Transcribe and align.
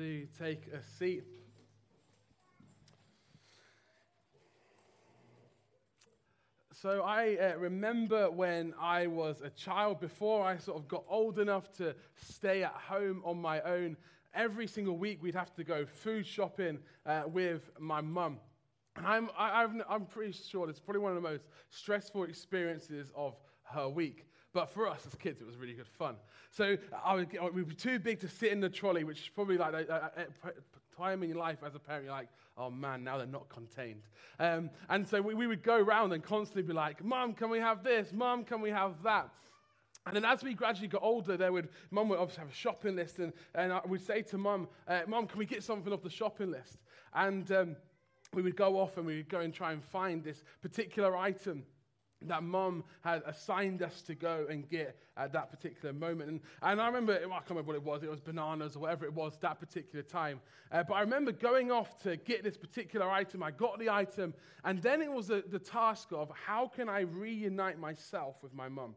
do 0.00 0.26
take 0.38 0.66
a 0.72 0.82
seat. 0.82 1.24
So 6.72 7.02
I 7.02 7.36
uh, 7.36 7.58
remember 7.58 8.30
when 8.30 8.72
I 8.80 9.08
was 9.08 9.42
a 9.42 9.50
child, 9.50 10.00
before 10.00 10.46
I 10.46 10.56
sort 10.56 10.78
of 10.78 10.88
got 10.88 11.04
old 11.06 11.38
enough 11.38 11.70
to 11.74 11.94
stay 12.14 12.64
at 12.64 12.72
home 12.72 13.20
on 13.26 13.42
my 13.42 13.60
own, 13.60 13.98
every 14.32 14.66
single 14.66 14.96
week 14.96 15.22
we'd 15.22 15.34
have 15.34 15.54
to 15.56 15.64
go 15.64 15.84
food 15.84 16.26
shopping 16.26 16.78
uh, 17.04 17.24
with 17.26 17.68
my 17.78 18.00
mum. 18.00 18.38
And 18.96 19.06
I'm, 19.06 19.28
I, 19.36 19.66
I'm 19.86 20.06
pretty 20.06 20.32
sure 20.32 20.70
it's 20.70 20.80
probably 20.80 21.02
one 21.02 21.14
of 21.14 21.22
the 21.22 21.28
most 21.28 21.44
stressful 21.68 22.24
experiences 22.24 23.12
of 23.14 23.36
her 23.64 23.86
week. 23.86 24.29
But 24.52 24.70
for 24.70 24.88
us 24.88 25.06
as 25.06 25.14
kids, 25.14 25.40
it 25.40 25.46
was 25.46 25.56
really 25.56 25.74
good 25.74 25.86
fun. 25.86 26.16
So 26.50 26.76
I 27.04 27.14
would, 27.14 27.28
we'd 27.54 27.68
be 27.68 27.74
too 27.74 27.98
big 27.98 28.20
to 28.20 28.28
sit 28.28 28.50
in 28.50 28.60
the 28.60 28.68
trolley, 28.68 29.04
which 29.04 29.20
is 29.20 29.28
probably 29.28 29.56
like 29.56 29.74
a, 29.74 30.10
time 30.96 31.22
in 31.22 31.34
life 31.34 31.58
as 31.64 31.74
a 31.74 31.78
parent, 31.78 32.04
you're 32.04 32.12
like, 32.12 32.28
oh 32.58 32.70
man, 32.70 33.02
now 33.04 33.16
they're 33.16 33.26
not 33.26 33.48
contained. 33.48 34.02
Um, 34.38 34.70
and 34.88 35.06
so 35.06 35.22
we, 35.22 35.34
we 35.34 35.46
would 35.46 35.62
go 35.62 35.76
around 35.76 36.12
and 36.12 36.22
constantly 36.22 36.62
be 36.62 36.72
like, 36.72 37.02
Mom, 37.02 37.32
can 37.32 37.48
we 37.48 37.58
have 37.58 37.82
this? 37.82 38.12
Mom, 38.12 38.44
can 38.44 38.60
we 38.60 38.70
have 38.70 39.02
that? 39.02 39.30
And 40.06 40.16
then 40.16 40.24
as 40.24 40.42
we 40.42 40.54
gradually 40.54 40.88
got 40.88 41.02
older, 41.02 41.36
there 41.36 41.52
would, 41.52 41.68
Mum 41.90 42.08
would 42.08 42.18
obviously 42.18 42.40
have 42.40 42.50
a 42.50 42.54
shopping 42.54 42.96
list, 42.96 43.18
and, 43.18 43.32
and 43.54 43.72
I 43.72 43.80
would 43.86 44.04
say 44.04 44.22
to 44.22 44.36
uh, 44.88 45.00
Mum, 45.06 45.26
can 45.26 45.38
we 45.38 45.46
get 45.46 45.62
something 45.62 45.92
off 45.92 46.02
the 46.02 46.10
shopping 46.10 46.50
list? 46.50 46.78
And 47.14 47.50
um, 47.52 47.76
we 48.34 48.42
would 48.42 48.56
go 48.56 48.78
off 48.78 48.96
and 48.96 49.06
we 49.06 49.16
would 49.16 49.28
go 49.28 49.40
and 49.40 49.52
try 49.52 49.72
and 49.72 49.82
find 49.82 50.22
this 50.22 50.42
particular 50.62 51.16
item 51.16 51.64
that 52.22 52.42
mum 52.42 52.84
had 53.02 53.22
assigned 53.26 53.82
us 53.82 54.02
to 54.02 54.14
go 54.14 54.46
and 54.50 54.68
get 54.68 54.96
at 55.16 55.32
that 55.32 55.50
particular 55.50 55.92
moment. 55.92 56.30
And, 56.30 56.40
and 56.62 56.80
I 56.80 56.86
remember, 56.86 57.14
I 57.14 57.18
can't 57.18 57.50
remember 57.50 57.68
what 57.68 57.76
it 57.76 57.84
was, 57.84 58.02
it 58.02 58.10
was 58.10 58.20
bananas 58.20 58.76
or 58.76 58.80
whatever 58.80 59.04
it 59.04 59.14
was 59.14 59.36
that 59.40 59.58
particular 59.58 60.02
time. 60.02 60.40
Uh, 60.70 60.82
but 60.82 60.94
I 60.94 61.00
remember 61.00 61.32
going 61.32 61.70
off 61.70 61.98
to 62.02 62.16
get 62.16 62.42
this 62.42 62.56
particular 62.56 63.10
item. 63.10 63.42
I 63.42 63.50
got 63.50 63.78
the 63.78 63.90
item, 63.90 64.34
and 64.64 64.80
then 64.82 65.02
it 65.02 65.12
was 65.12 65.28
the, 65.28 65.44
the 65.50 65.58
task 65.58 66.08
of 66.12 66.30
how 66.46 66.68
can 66.68 66.88
I 66.88 67.00
reunite 67.00 67.78
myself 67.78 68.36
with 68.42 68.54
my 68.54 68.68
mum? 68.68 68.94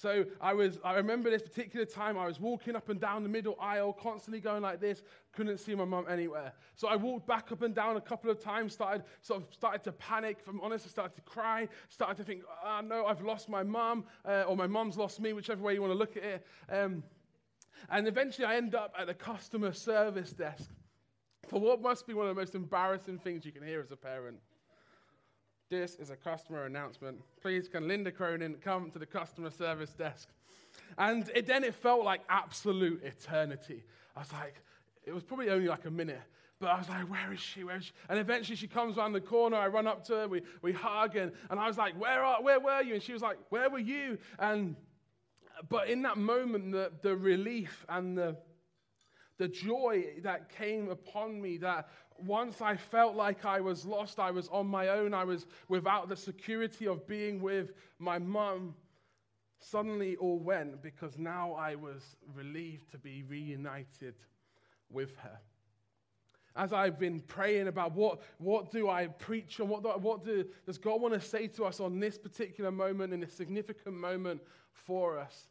So 0.00 0.24
I 0.40 0.54
was, 0.54 0.78
I 0.82 0.94
remember 0.94 1.28
this 1.28 1.42
particular 1.42 1.84
time 1.84 2.16
I 2.16 2.26
was 2.26 2.40
walking 2.40 2.74
up 2.74 2.88
and 2.88 2.98
down 2.98 3.22
the 3.22 3.28
middle 3.28 3.54
aisle, 3.60 3.92
constantly 3.92 4.40
going 4.40 4.62
like 4.62 4.80
this, 4.80 5.02
couldn't 5.32 5.58
see 5.58 5.74
my 5.74 5.84
mum 5.84 6.06
anywhere. 6.08 6.54
So 6.74 6.88
I 6.88 6.96
walked 6.96 7.26
back 7.26 7.52
up 7.52 7.60
and 7.60 7.74
down 7.74 7.98
a 7.98 8.00
couple 8.00 8.30
of 8.30 8.42
times, 8.42 8.72
started, 8.72 9.04
sort 9.20 9.42
of 9.42 9.52
started 9.52 9.84
to 9.84 9.92
panic. 9.92 10.38
If 10.40 10.48
I'm 10.48 10.58
honest, 10.62 10.86
I 10.86 10.88
started 10.88 11.16
to 11.16 11.20
cry, 11.20 11.68
started 11.90 12.16
to 12.16 12.24
think, 12.24 12.44
ah, 12.64 12.78
oh, 12.78 12.86
no, 12.86 13.04
I've 13.04 13.20
lost 13.20 13.50
my 13.50 13.62
mum, 13.62 14.06
uh, 14.24 14.44
or 14.48 14.56
my 14.56 14.66
mum's 14.66 14.96
lost 14.96 15.20
me, 15.20 15.34
whichever 15.34 15.62
way 15.62 15.74
you 15.74 15.82
want 15.82 15.92
to 15.92 15.98
look 15.98 16.16
at 16.16 16.24
it. 16.24 16.46
Um, 16.70 17.02
and 17.90 18.08
eventually 18.08 18.46
I 18.46 18.56
end 18.56 18.74
up 18.74 18.94
at 18.98 19.06
the 19.06 19.12
customer 19.14 19.74
service 19.74 20.32
desk 20.32 20.70
for 21.46 21.60
what 21.60 21.82
must 21.82 22.06
be 22.06 22.14
one 22.14 22.26
of 22.26 22.34
the 22.34 22.40
most 22.40 22.54
embarrassing 22.54 23.18
things 23.18 23.44
you 23.44 23.52
can 23.52 23.62
hear 23.62 23.82
as 23.82 23.90
a 23.90 23.96
parent. 23.96 24.38
This 25.70 25.94
is 26.00 26.10
a 26.10 26.16
customer 26.16 26.64
announcement. 26.64 27.20
Please, 27.40 27.68
can 27.68 27.86
Linda 27.86 28.10
Cronin 28.10 28.56
come 28.60 28.90
to 28.90 28.98
the 28.98 29.06
customer 29.06 29.50
service 29.50 29.90
desk? 29.90 30.28
And 30.98 31.30
it, 31.32 31.46
then 31.46 31.62
it 31.62 31.76
felt 31.76 32.04
like 32.04 32.22
absolute 32.28 33.00
eternity. 33.04 33.84
I 34.16 34.18
was 34.18 34.32
like, 34.32 34.56
it 35.04 35.14
was 35.14 35.22
probably 35.22 35.48
only 35.48 35.68
like 35.68 35.84
a 35.84 35.90
minute. 35.90 36.22
But 36.58 36.70
I 36.70 36.78
was 36.78 36.88
like, 36.88 37.08
where 37.08 37.32
is 37.32 37.38
she? 37.38 37.62
Where 37.62 37.76
is 37.76 37.84
she? 37.84 37.92
And 38.08 38.18
eventually 38.18 38.56
she 38.56 38.66
comes 38.66 38.98
around 38.98 39.12
the 39.12 39.20
corner. 39.20 39.56
I 39.56 39.68
run 39.68 39.86
up 39.86 40.04
to 40.06 40.14
her. 40.14 40.28
We, 40.28 40.42
we 40.60 40.72
hug. 40.72 41.14
And, 41.14 41.30
and 41.50 41.60
I 41.60 41.68
was 41.68 41.78
like, 41.78 41.94
where, 42.00 42.24
are, 42.24 42.42
where 42.42 42.58
were 42.58 42.82
you? 42.82 42.94
And 42.94 43.02
she 43.02 43.12
was 43.12 43.22
like, 43.22 43.38
where 43.50 43.70
were 43.70 43.78
you? 43.78 44.18
And, 44.40 44.74
but 45.68 45.88
in 45.88 46.02
that 46.02 46.18
moment, 46.18 46.72
the, 46.72 46.90
the 47.00 47.14
relief 47.14 47.86
and 47.88 48.18
the, 48.18 48.36
the 49.38 49.46
joy 49.46 50.04
that 50.24 50.48
came 50.48 50.88
upon 50.88 51.40
me 51.40 51.58
that 51.58 51.88
once 52.24 52.60
I 52.60 52.76
felt 52.76 53.16
like 53.16 53.44
I 53.44 53.60
was 53.60 53.84
lost, 53.84 54.18
I 54.18 54.30
was 54.30 54.48
on 54.48 54.66
my 54.66 54.88
own, 54.88 55.14
I 55.14 55.24
was 55.24 55.46
without 55.68 56.08
the 56.08 56.16
security 56.16 56.86
of 56.86 57.06
being 57.06 57.40
with 57.40 57.72
my 57.98 58.18
mum, 58.18 58.74
suddenly 59.58 60.16
all 60.16 60.38
went 60.38 60.82
because 60.82 61.18
now 61.18 61.52
I 61.52 61.74
was 61.74 62.16
relieved 62.34 62.90
to 62.92 62.98
be 62.98 63.22
reunited 63.22 64.14
with 64.90 65.16
her. 65.18 65.38
As 66.56 66.72
I've 66.72 66.98
been 66.98 67.20
praying 67.20 67.68
about 67.68 67.92
what, 67.92 68.20
what 68.38 68.70
do 68.70 68.88
I 68.88 69.06
preach 69.06 69.60
and 69.60 69.68
what, 69.68 69.82
do, 69.82 69.90
what 69.90 70.24
do, 70.24 70.44
does 70.66 70.78
God 70.78 71.00
want 71.00 71.14
to 71.14 71.20
say 71.20 71.46
to 71.48 71.64
us 71.64 71.78
on 71.78 72.00
this 72.00 72.18
particular 72.18 72.72
moment 72.72 73.12
and 73.12 73.22
a 73.22 73.28
significant 73.28 73.94
moment 73.94 74.40
for 74.72 75.18
us, 75.18 75.48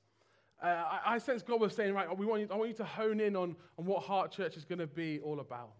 uh, 0.61 0.67
I, 1.05 1.15
I, 1.15 1.17
sense 1.19 1.41
God 1.41 1.61
was 1.61 1.73
saying, 1.73 1.93
right, 1.93 2.17
we 2.17 2.25
want 2.25 2.41
you, 2.41 2.47
I 2.51 2.55
want 2.55 2.69
you 2.69 2.75
to 2.75 2.85
hone 2.85 3.21
in 3.21 3.37
on, 3.37 3.55
on 3.77 3.85
what 3.85 4.03
Heart 4.03 4.31
Church 4.31 4.57
is 4.57 4.65
going 4.65 4.79
to 4.79 4.87
be 4.87 5.19
all 5.19 5.39
about. 5.39 5.71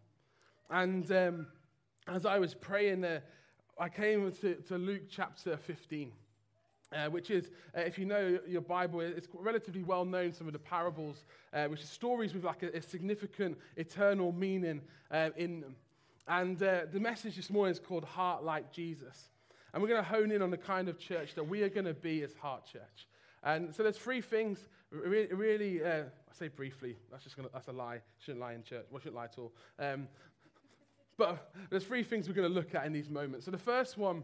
And 0.70 1.12
um, 1.12 1.48
as 2.08 2.26
I 2.26 2.38
was 2.40 2.54
praying 2.54 3.02
there, 3.02 3.24
I 3.80 3.90
came 3.90 4.32
to, 4.32 4.56
to 4.56 4.78
Luke 4.78 5.04
chapter 5.10 5.58
15. 5.58 6.12
Uh, 6.92 7.08
which 7.08 7.30
is, 7.30 7.52
uh, 7.78 7.82
if 7.82 8.00
you 8.00 8.06
know 8.06 8.40
your 8.48 8.62
Bible, 8.62 9.00
it's 9.00 9.28
relatively 9.32 9.84
well 9.84 10.06
known, 10.06 10.34
some 10.34 10.48
of 10.48 10.54
the 10.54 10.60
parables, 10.60 11.24
uh, 11.54 11.66
which 11.66 11.84
are 11.84 11.86
stories 11.86 12.34
with 12.34 12.44
like 12.44 12.64
a, 12.64 12.76
a 12.76 12.82
significant 12.82 13.56
eternal 13.78 14.32
meaning 14.32 14.82
uh, 15.12 15.30
in 15.38 15.62
them. 15.62 15.76
And 16.28 16.62
uh, 16.64 16.82
the 16.92 17.00
message 17.00 17.36
this 17.36 17.52
morning 17.52 17.74
is 17.74 17.80
called 17.80 18.06
Heart 18.06 18.44
Like 18.44 18.72
Jesus. 18.72 19.30
And 19.72 19.84
we're 19.84 19.90
going 19.90 20.04
to 20.04 20.10
hone 20.10 20.32
in 20.32 20.42
on 20.42 20.50
the 20.50 20.58
kind 20.58 20.90
of 20.90 20.98
church 20.98 21.36
that 21.36 21.44
we 21.44 21.62
are 21.62 21.70
going 21.70 21.86
to 21.86 21.94
be 21.94 22.24
as 22.24 22.34
Heart 22.34 22.66
Church. 22.66 23.08
And 23.44 23.74
so 23.74 23.84
there's 23.84 23.98
three 23.98 24.22
things, 24.22 24.68
really, 24.90 25.32
really 25.32 25.84
uh, 25.84 26.06
I 26.06 26.36
say 26.38 26.48
briefly, 26.48 26.96
that's 27.12 27.24
just 27.24 27.36
gonna, 27.36 27.50
that's 27.54 27.68
a 27.68 27.72
lie. 27.72 28.02
Shouldn't 28.20 28.42
lie 28.42 28.54
in 28.54 28.64
church. 28.64 28.86
We 28.92 29.00
shouldn't 29.00 29.16
lie 29.16 29.26
at 29.26 29.38
all. 29.38 29.52
Um, 29.78 30.08
but 31.20 31.52
there's 31.70 31.84
three 31.84 32.02
things 32.02 32.28
we're 32.28 32.34
going 32.34 32.48
to 32.48 32.54
look 32.54 32.74
at 32.74 32.86
in 32.86 32.94
these 32.94 33.10
moments. 33.10 33.46
So 33.46 33.52
the 33.52 33.58
first 33.58 33.98
one 33.98 34.24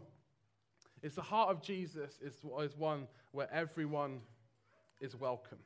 is 1.02 1.14
the 1.14 1.22
heart 1.22 1.50
of 1.50 1.62
Jesus 1.62 2.18
is, 2.22 2.40
one 2.76 3.06
where 3.32 3.52
everyone 3.52 4.20
is 5.00 5.14
welcome. 5.14 5.58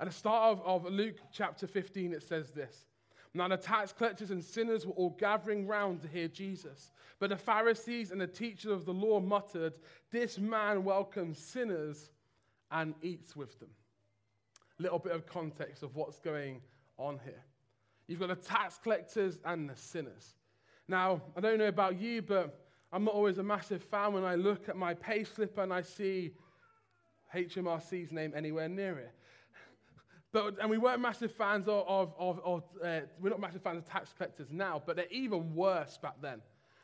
At 0.00 0.06
the 0.06 0.12
start 0.12 0.58
of, 0.58 0.86
of 0.86 0.92
Luke 0.92 1.18
chapter 1.30 1.66
15, 1.66 2.14
it 2.14 2.22
says 2.22 2.50
this. 2.50 2.86
Now 3.34 3.48
the 3.48 3.58
tax 3.58 3.92
collectors 3.92 4.30
and 4.30 4.42
sinners 4.42 4.86
were 4.86 4.94
all 4.94 5.10
gathering 5.10 5.66
round 5.66 6.00
to 6.02 6.08
hear 6.08 6.26
Jesus. 6.26 6.90
But 7.18 7.28
the 7.28 7.36
Pharisees 7.36 8.10
and 8.10 8.20
the 8.20 8.26
teachers 8.26 8.72
of 8.72 8.86
the 8.86 8.94
law 8.94 9.20
muttered, 9.20 9.74
This 10.10 10.38
man 10.38 10.84
welcomes 10.84 11.38
sinners 11.38 12.10
and 12.70 12.94
eats 13.02 13.36
with 13.36 13.58
them. 13.60 13.70
Little 14.78 14.98
bit 14.98 15.12
of 15.12 15.26
context 15.26 15.82
of 15.82 15.94
what's 15.96 16.18
going 16.18 16.62
on 16.98 17.20
here. 17.24 17.44
You've 18.08 18.20
got 18.20 18.28
the 18.28 18.36
tax 18.36 18.78
collectors 18.82 19.38
and 19.44 19.68
the 19.68 19.76
sinners. 19.76 20.34
Now, 20.88 21.20
I 21.36 21.40
don't 21.40 21.58
know 21.58 21.68
about 21.68 22.00
you, 22.00 22.22
but 22.22 22.58
I'm 22.92 23.04
not 23.04 23.14
always 23.14 23.38
a 23.38 23.42
massive 23.42 23.82
fan 23.82 24.12
when 24.12 24.24
I 24.24 24.36
look 24.36 24.68
at 24.68 24.76
my 24.76 24.94
pay 24.94 25.24
slip 25.24 25.58
and 25.58 25.72
I 25.72 25.82
see 25.82 26.32
HMRC's 27.34 28.12
name 28.12 28.32
anywhere 28.36 28.68
near 28.68 28.98
it. 28.98 29.12
But, 30.32 30.56
and 30.60 30.68
we 30.68 30.78
weren't 30.78 31.00
massive 31.00 31.32
fans 31.32 31.66
of, 31.66 31.84
of, 31.88 32.12
of, 32.18 32.40
of 32.44 32.62
uh, 32.84 33.00
we're 33.20 33.30
not 33.30 33.40
massive 33.40 33.62
fans 33.62 33.78
of 33.78 33.88
tax 33.88 34.12
collectors 34.16 34.48
now, 34.50 34.82
but 34.84 34.96
they're 34.96 35.06
even 35.10 35.54
worse 35.54 35.96
back 35.96 36.14
then 36.20 36.42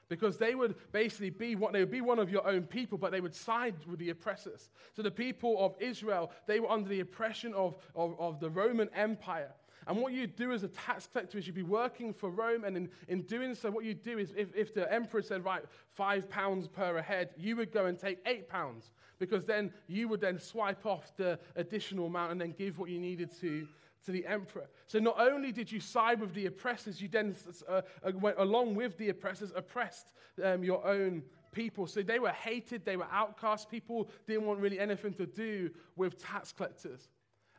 because 0.08 0.36
they 0.36 0.54
would 0.54 0.74
basically 0.92 1.30
be 1.30 1.54
what 1.56 1.72
they 1.72 1.80
would 1.80 1.90
be 1.90 2.00
one 2.00 2.18
of 2.18 2.30
your 2.30 2.46
own 2.46 2.62
people, 2.64 2.98
but 2.98 3.12
they 3.12 3.20
would 3.20 3.34
side 3.34 3.74
with 3.86 3.98
the 3.98 4.10
oppressors. 4.10 4.70
So 4.94 5.02
the 5.02 5.10
people 5.10 5.56
of 5.58 5.74
Israel, 5.80 6.30
they 6.46 6.60
were 6.60 6.70
under 6.70 6.88
the 6.88 7.00
oppression 7.00 7.54
of, 7.54 7.76
of, 7.94 8.18
of 8.18 8.38
the 8.40 8.50
Roman 8.50 8.90
Empire. 8.94 9.52
And 9.86 9.96
what 9.98 10.12
you 10.12 10.26
do 10.26 10.52
as 10.52 10.62
a 10.62 10.68
tax 10.68 11.06
collector 11.06 11.38
is 11.38 11.46
you'd 11.46 11.56
be 11.56 11.62
working 11.62 12.12
for 12.12 12.30
Rome, 12.30 12.64
and 12.64 12.76
in, 12.76 12.88
in 13.08 13.22
doing 13.22 13.54
so, 13.54 13.70
what 13.70 13.84
you 13.84 13.94
do 13.94 14.18
is 14.18 14.32
if, 14.36 14.54
if 14.54 14.74
the 14.74 14.92
emperor 14.92 15.22
said, 15.22 15.44
right, 15.44 15.64
five 15.90 16.28
pounds 16.30 16.68
per 16.68 17.00
head, 17.02 17.30
you 17.36 17.56
would 17.56 17.72
go 17.72 17.86
and 17.86 17.98
take 17.98 18.18
eight 18.26 18.48
pounds, 18.48 18.92
because 19.18 19.44
then 19.44 19.72
you 19.88 20.08
would 20.08 20.20
then 20.20 20.38
swipe 20.38 20.86
off 20.86 21.16
the 21.16 21.38
additional 21.56 22.06
amount 22.06 22.32
and 22.32 22.40
then 22.40 22.54
give 22.56 22.78
what 22.78 22.90
you 22.90 22.98
needed 22.98 23.30
to 23.40 23.66
to 24.04 24.10
the 24.10 24.26
emperor. 24.26 24.68
So 24.88 24.98
not 24.98 25.20
only 25.20 25.52
did 25.52 25.70
you 25.70 25.78
side 25.78 26.20
with 26.20 26.34
the 26.34 26.46
oppressors, 26.46 27.00
you 27.00 27.08
then 27.08 27.36
uh, 27.68 27.82
uh, 28.04 28.12
went 28.14 28.36
along 28.38 28.74
with 28.74 28.98
the 28.98 29.10
oppressors, 29.10 29.52
oppressed 29.54 30.12
um, 30.42 30.64
your 30.64 30.84
own 30.84 31.22
people. 31.52 31.86
So 31.86 32.02
they 32.02 32.18
were 32.18 32.30
hated, 32.30 32.84
they 32.84 32.96
were 32.96 33.06
outcast. 33.12 33.70
People 33.70 34.10
didn't 34.26 34.44
want 34.44 34.58
really 34.58 34.80
anything 34.80 35.14
to 35.14 35.26
do 35.26 35.70
with 35.94 36.20
tax 36.20 36.50
collectors. 36.50 37.08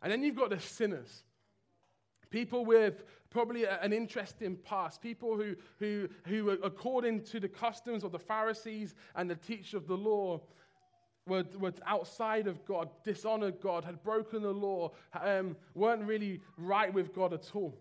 And 0.01 0.11
then 0.11 0.21
you've 0.21 0.35
got 0.35 0.49
the 0.49 0.59
sinners. 0.59 1.23
People 2.33 2.65
with 2.65 3.03
probably 3.29 3.65
an 3.65 3.93
interesting 3.93 4.57
past. 4.65 5.03
People 5.03 5.37
who, 5.37 5.55
who, 5.77 6.09
who, 6.25 6.49
according 6.63 7.21
to 7.25 7.39
the 7.39 7.47
customs 7.47 8.03
of 8.03 8.11
the 8.11 8.17
Pharisees 8.17 8.95
and 9.15 9.29
the 9.29 9.35
teachers 9.35 9.75
of 9.75 9.85
the 9.85 9.95
law, 9.95 10.41
were, 11.27 11.45
were 11.59 11.71
outside 11.85 12.47
of 12.47 12.65
God, 12.65 12.89
dishonored 13.03 13.61
God, 13.61 13.85
had 13.85 14.01
broken 14.01 14.41
the 14.41 14.51
law, 14.51 14.93
um, 15.21 15.55
weren't 15.75 16.05
really 16.05 16.41
right 16.57 16.91
with 16.91 17.13
God 17.13 17.33
at 17.33 17.51
all. 17.53 17.77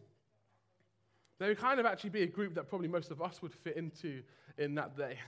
They 1.39 1.49
would 1.49 1.59
kind 1.59 1.81
of 1.81 1.87
actually 1.87 2.11
be 2.11 2.23
a 2.23 2.27
group 2.27 2.55
that 2.57 2.69
probably 2.69 2.89
most 2.89 3.11
of 3.11 3.23
us 3.23 3.41
would 3.41 3.55
fit 3.55 3.79
into 3.79 4.23
in 4.59 4.75
that 4.75 4.99
day. 4.99 5.19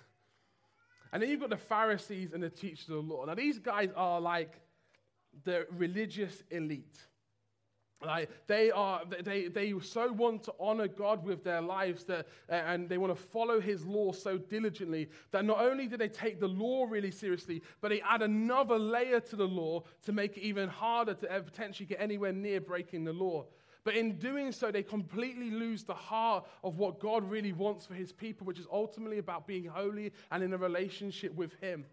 And 1.15 1.23
then 1.23 1.31
you've 1.31 1.41
got 1.41 1.49
the 1.49 1.57
Pharisees 1.57 2.35
and 2.35 2.43
the 2.43 2.51
teachers 2.51 2.91
of 2.91 2.97
the 2.97 3.15
law. 3.15 3.25
Now, 3.25 3.35
these 3.35 3.59
guys 3.59 3.89
are 3.97 4.21
like 4.21 4.61
the 5.45 5.67
religious 5.71 6.43
elite. 6.51 6.99
Like 8.03 8.31
they 8.47 8.71
are, 8.71 9.03
they, 9.23 9.49
they 9.49 9.75
so 9.81 10.13
want 10.13 10.45
to 10.45 10.55
honor 10.61 10.89
God 10.89 11.25
with 11.25 11.43
their 11.43 11.61
lives 11.61 12.05
that, 12.05 12.27
and 12.49 12.89
they 12.89 12.99
want 12.99 13.17
to 13.17 13.23
follow 13.23 13.61
His 13.61 13.85
law 13.87 14.13
so 14.13 14.37
diligently 14.37 15.09
that 15.31 15.45
not 15.45 15.61
only 15.61 15.87
do 15.87 15.97
they 15.97 16.09
take 16.09 16.41
the 16.41 16.49
law 16.49 16.87
really 16.89 17.11
seriously, 17.11 17.63
but 17.81 17.89
they 17.89 18.03
add 18.03 18.23
another 18.23 18.79
layer 18.79 19.21
to 19.21 19.37
the 19.37 19.47
law 19.47 19.83
to 20.03 20.13
make 20.13 20.37
it 20.37 20.43
even 20.43 20.69
harder 20.69 21.15
to 21.15 21.27
potentially 21.27 21.87
get 21.87 22.01
anywhere 22.01 22.33
near 22.33 22.61
breaking 22.61 23.05
the 23.05 23.13
law. 23.13 23.47
But 23.85 23.97
in 23.97 24.19
doing 24.19 24.51
so, 24.51 24.71
they 24.71 24.83
completely 24.83 25.51
lose 25.51 25.85
the 25.85 25.95
heart 25.95 26.47
of 26.63 26.79
what 26.79 27.01
God 27.01 27.29
really 27.29 27.53
wants 27.53 27.85
for 27.85 27.95
His 27.95 28.13
people, 28.13 28.47
which 28.47 28.59
is 28.59 28.67
ultimately 28.73 29.19
about 29.19 29.47
being 29.47 29.67
holy 29.67 30.13
and 30.31 30.43
in 30.43 30.55
a 30.55 30.59
relationship 30.59 31.35
with 31.35 31.53
Him. 31.61 31.85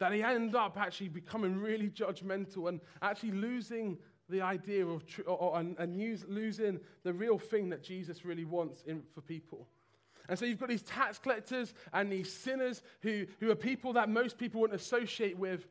That 0.00 0.10
they 0.10 0.24
end 0.24 0.56
up 0.56 0.76
actually 0.76 1.10
becoming 1.10 1.56
really 1.56 1.88
judgmental 1.88 2.68
and 2.68 2.80
actually 3.02 3.30
losing 3.30 3.98
the 4.28 4.40
idea 4.40 4.86
of 4.86 5.06
tr- 5.06 5.22
or, 5.22 5.58
and, 5.58 5.76
and 5.78 5.96
use, 5.96 6.24
losing 6.28 6.80
the 7.02 7.12
real 7.12 7.38
thing 7.38 7.68
that 7.70 7.82
Jesus 7.82 8.24
really 8.24 8.44
wants 8.44 8.82
in, 8.86 9.02
for 9.14 9.20
people. 9.20 9.68
And 10.28 10.38
so 10.38 10.44
you've 10.44 10.60
got 10.60 10.68
these 10.68 10.82
tax 10.82 11.18
collectors 11.18 11.74
and 11.92 12.10
these 12.10 12.32
sinners 12.32 12.82
who, 13.00 13.26
who 13.40 13.50
are 13.50 13.56
people 13.56 13.94
that 13.94 14.08
most 14.08 14.38
people 14.38 14.60
wouldn't 14.60 14.80
associate 14.80 15.36
with. 15.36 15.66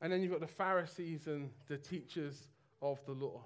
And 0.00 0.12
then 0.12 0.22
you've 0.22 0.32
got 0.32 0.40
the 0.40 0.46
Pharisees 0.46 1.26
and 1.26 1.50
the 1.68 1.78
teachers 1.78 2.48
of 2.80 3.04
the 3.06 3.12
law. 3.12 3.42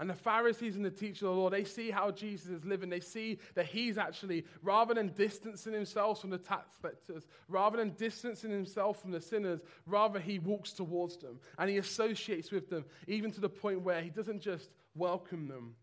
And 0.00 0.10
the 0.10 0.14
Pharisees 0.14 0.74
and 0.74 0.84
the 0.84 0.90
teachers 0.90 1.22
of 1.22 1.28
the 1.28 1.40
law, 1.40 1.50
they 1.50 1.62
see 1.62 1.90
how 1.90 2.10
Jesus 2.10 2.50
is 2.50 2.64
living. 2.64 2.90
They 2.90 2.98
see 2.98 3.38
that 3.54 3.66
he's 3.66 3.96
actually, 3.96 4.44
rather 4.60 4.92
than 4.92 5.08
distancing 5.08 5.72
himself 5.72 6.20
from 6.20 6.30
the 6.30 6.38
tax 6.38 6.74
collectors, 6.80 7.28
rather 7.48 7.76
than 7.76 7.90
distancing 7.90 8.50
himself 8.50 9.00
from 9.00 9.12
the 9.12 9.20
sinners, 9.20 9.60
rather 9.86 10.18
he 10.18 10.40
walks 10.40 10.72
towards 10.72 11.16
them 11.18 11.38
and 11.58 11.70
he 11.70 11.78
associates 11.78 12.50
with 12.50 12.68
them, 12.70 12.84
even 13.06 13.30
to 13.30 13.40
the 13.40 13.48
point 13.48 13.82
where 13.82 14.02
he 14.02 14.10
doesn't 14.10 14.40
just 14.40 14.70
welcome 14.96 15.46
them, 15.46 15.76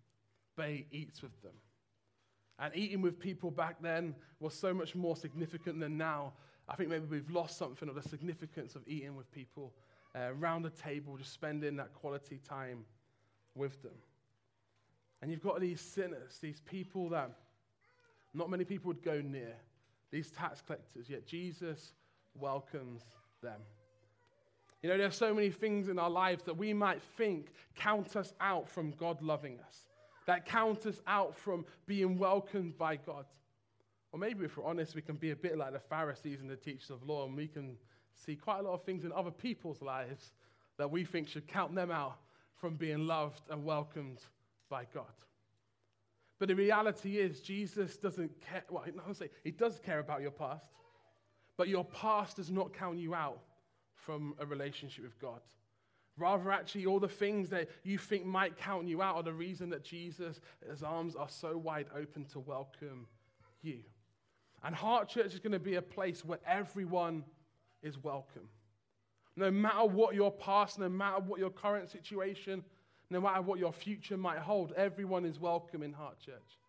but 0.57 0.67
he 0.67 0.85
eats 0.91 1.21
with 1.21 1.41
them. 1.41 1.53
And 2.59 2.75
eating 2.75 3.01
with 3.01 3.17
people 3.17 3.49
back 3.49 3.81
then 3.81 4.13
was 4.41 4.53
so 4.53 4.73
much 4.73 4.93
more 4.93 5.15
significant 5.15 5.79
than 5.79 5.97
now. 5.97 6.33
I 6.67 6.75
think 6.75 6.89
maybe 6.89 7.05
we've 7.09 7.31
lost 7.31 7.57
something 7.57 7.87
of 7.87 7.95
the 7.95 8.07
significance 8.07 8.75
of 8.75 8.85
eating 8.87 9.15
with 9.15 9.31
people 9.31 9.73
uh, 10.13 10.33
around 10.37 10.63
the 10.63 10.69
table, 10.69 11.15
just 11.15 11.33
spending 11.33 11.77
that 11.77 11.93
quality 11.93 12.39
time 12.47 12.83
with 13.55 13.81
them. 13.81 13.91
And 15.21 15.31
you've 15.31 15.43
got 15.43 15.59
these 15.59 15.81
sinners, 15.81 16.39
these 16.41 16.61
people 16.61 17.09
that 17.09 17.31
not 18.33 18.49
many 18.49 18.63
people 18.63 18.87
would 18.87 19.03
go 19.03 19.21
near, 19.21 19.55
these 20.11 20.31
tax 20.31 20.61
collectors, 20.61 21.09
yet 21.09 21.25
Jesus 21.25 21.93
welcomes 22.39 23.03
them. 23.41 23.59
You 24.81 24.89
know, 24.89 24.97
there 24.97 25.07
are 25.07 25.11
so 25.11 25.33
many 25.33 25.51
things 25.51 25.89
in 25.89 25.99
our 25.99 26.09
lives 26.09 26.43
that 26.43 26.57
we 26.57 26.73
might 26.73 27.01
think 27.17 27.51
count 27.75 28.15
us 28.15 28.33
out 28.41 28.67
from 28.67 28.91
God 28.91 29.21
loving 29.21 29.59
us, 29.67 29.85
that 30.25 30.45
count 30.45 30.85
us 30.87 31.01
out 31.05 31.35
from 31.35 31.65
being 31.85 32.17
welcomed 32.17 32.77
by 32.77 32.95
God. 32.95 33.25
Or 34.11 34.19
maybe 34.19 34.45
if 34.45 34.57
we're 34.57 34.65
honest, 34.65 34.95
we 34.95 35.01
can 35.01 35.15
be 35.15 35.31
a 35.31 35.35
bit 35.35 35.57
like 35.57 35.73
the 35.73 35.79
Pharisees 35.79 36.41
and 36.41 36.49
the 36.49 36.55
teachers 36.55 36.89
of 36.89 37.03
law, 37.07 37.25
and 37.25 37.37
we 37.37 37.47
can 37.47 37.77
see 38.15 38.35
quite 38.35 38.59
a 38.59 38.63
lot 38.63 38.73
of 38.73 38.83
things 38.83 39.05
in 39.05 39.11
other 39.11 39.31
people's 39.31 39.81
lives 39.81 40.33
that 40.77 40.89
we 40.89 41.05
think 41.05 41.27
should 41.27 41.47
count 41.47 41.75
them 41.75 41.91
out 41.91 42.17
from 42.61 42.75
being 42.75 43.07
loved 43.07 43.41
and 43.49 43.65
welcomed 43.65 44.19
by 44.69 44.85
God. 44.93 45.05
But 46.39 46.47
the 46.47 46.55
reality 46.55 47.17
is, 47.17 47.41
Jesus 47.41 47.97
doesn't 47.97 48.31
care. 48.39 48.63
Well, 48.69 48.85
I'm 49.05 49.13
say 49.13 49.29
he 49.43 49.51
does 49.51 49.79
care 49.79 49.99
about 49.99 50.21
your 50.21 50.31
past, 50.31 50.69
but 51.57 51.67
your 51.67 51.83
past 51.85 52.37
does 52.37 52.51
not 52.51 52.73
count 52.73 52.99
you 52.99 53.15
out 53.15 53.39
from 53.95 54.35
a 54.39 54.45
relationship 54.45 55.03
with 55.03 55.19
God. 55.19 55.41
Rather, 56.17 56.51
actually, 56.51 56.85
all 56.85 56.99
the 56.99 57.07
things 57.07 57.49
that 57.49 57.69
you 57.83 57.97
think 57.97 58.25
might 58.25 58.57
count 58.57 58.87
you 58.87 59.01
out 59.01 59.15
are 59.15 59.23
the 59.23 59.33
reason 59.33 59.69
that 59.71 59.83
Jesus, 59.83 60.39
his 60.69 60.83
arms 60.83 61.15
are 61.15 61.29
so 61.29 61.57
wide 61.57 61.87
open 61.95 62.25
to 62.25 62.39
welcome 62.39 63.07
you. 63.61 63.79
And 64.63 64.75
Heart 64.75 65.09
Church 65.09 65.33
is 65.33 65.39
going 65.39 65.53
to 65.53 65.59
be 65.59 65.75
a 65.75 65.81
place 65.81 66.23
where 66.23 66.39
everyone 66.45 67.23
is 67.81 67.97
welcome. 68.03 68.47
No 69.35 69.49
matter 69.49 69.85
what 69.85 70.13
your 70.15 70.31
past, 70.31 70.79
no 70.79 70.89
matter 70.89 71.21
what 71.21 71.39
your 71.39 71.49
current 71.49 71.89
situation, 71.89 72.63
no 73.09 73.21
matter 73.21 73.41
what 73.41 73.59
your 73.59 73.73
future 73.73 74.17
might 74.17 74.39
hold, 74.39 74.73
everyone 74.73 75.25
is 75.25 75.39
welcome 75.39 75.83
in 75.83 75.93
Heart 75.93 76.19
Church. 76.19 76.59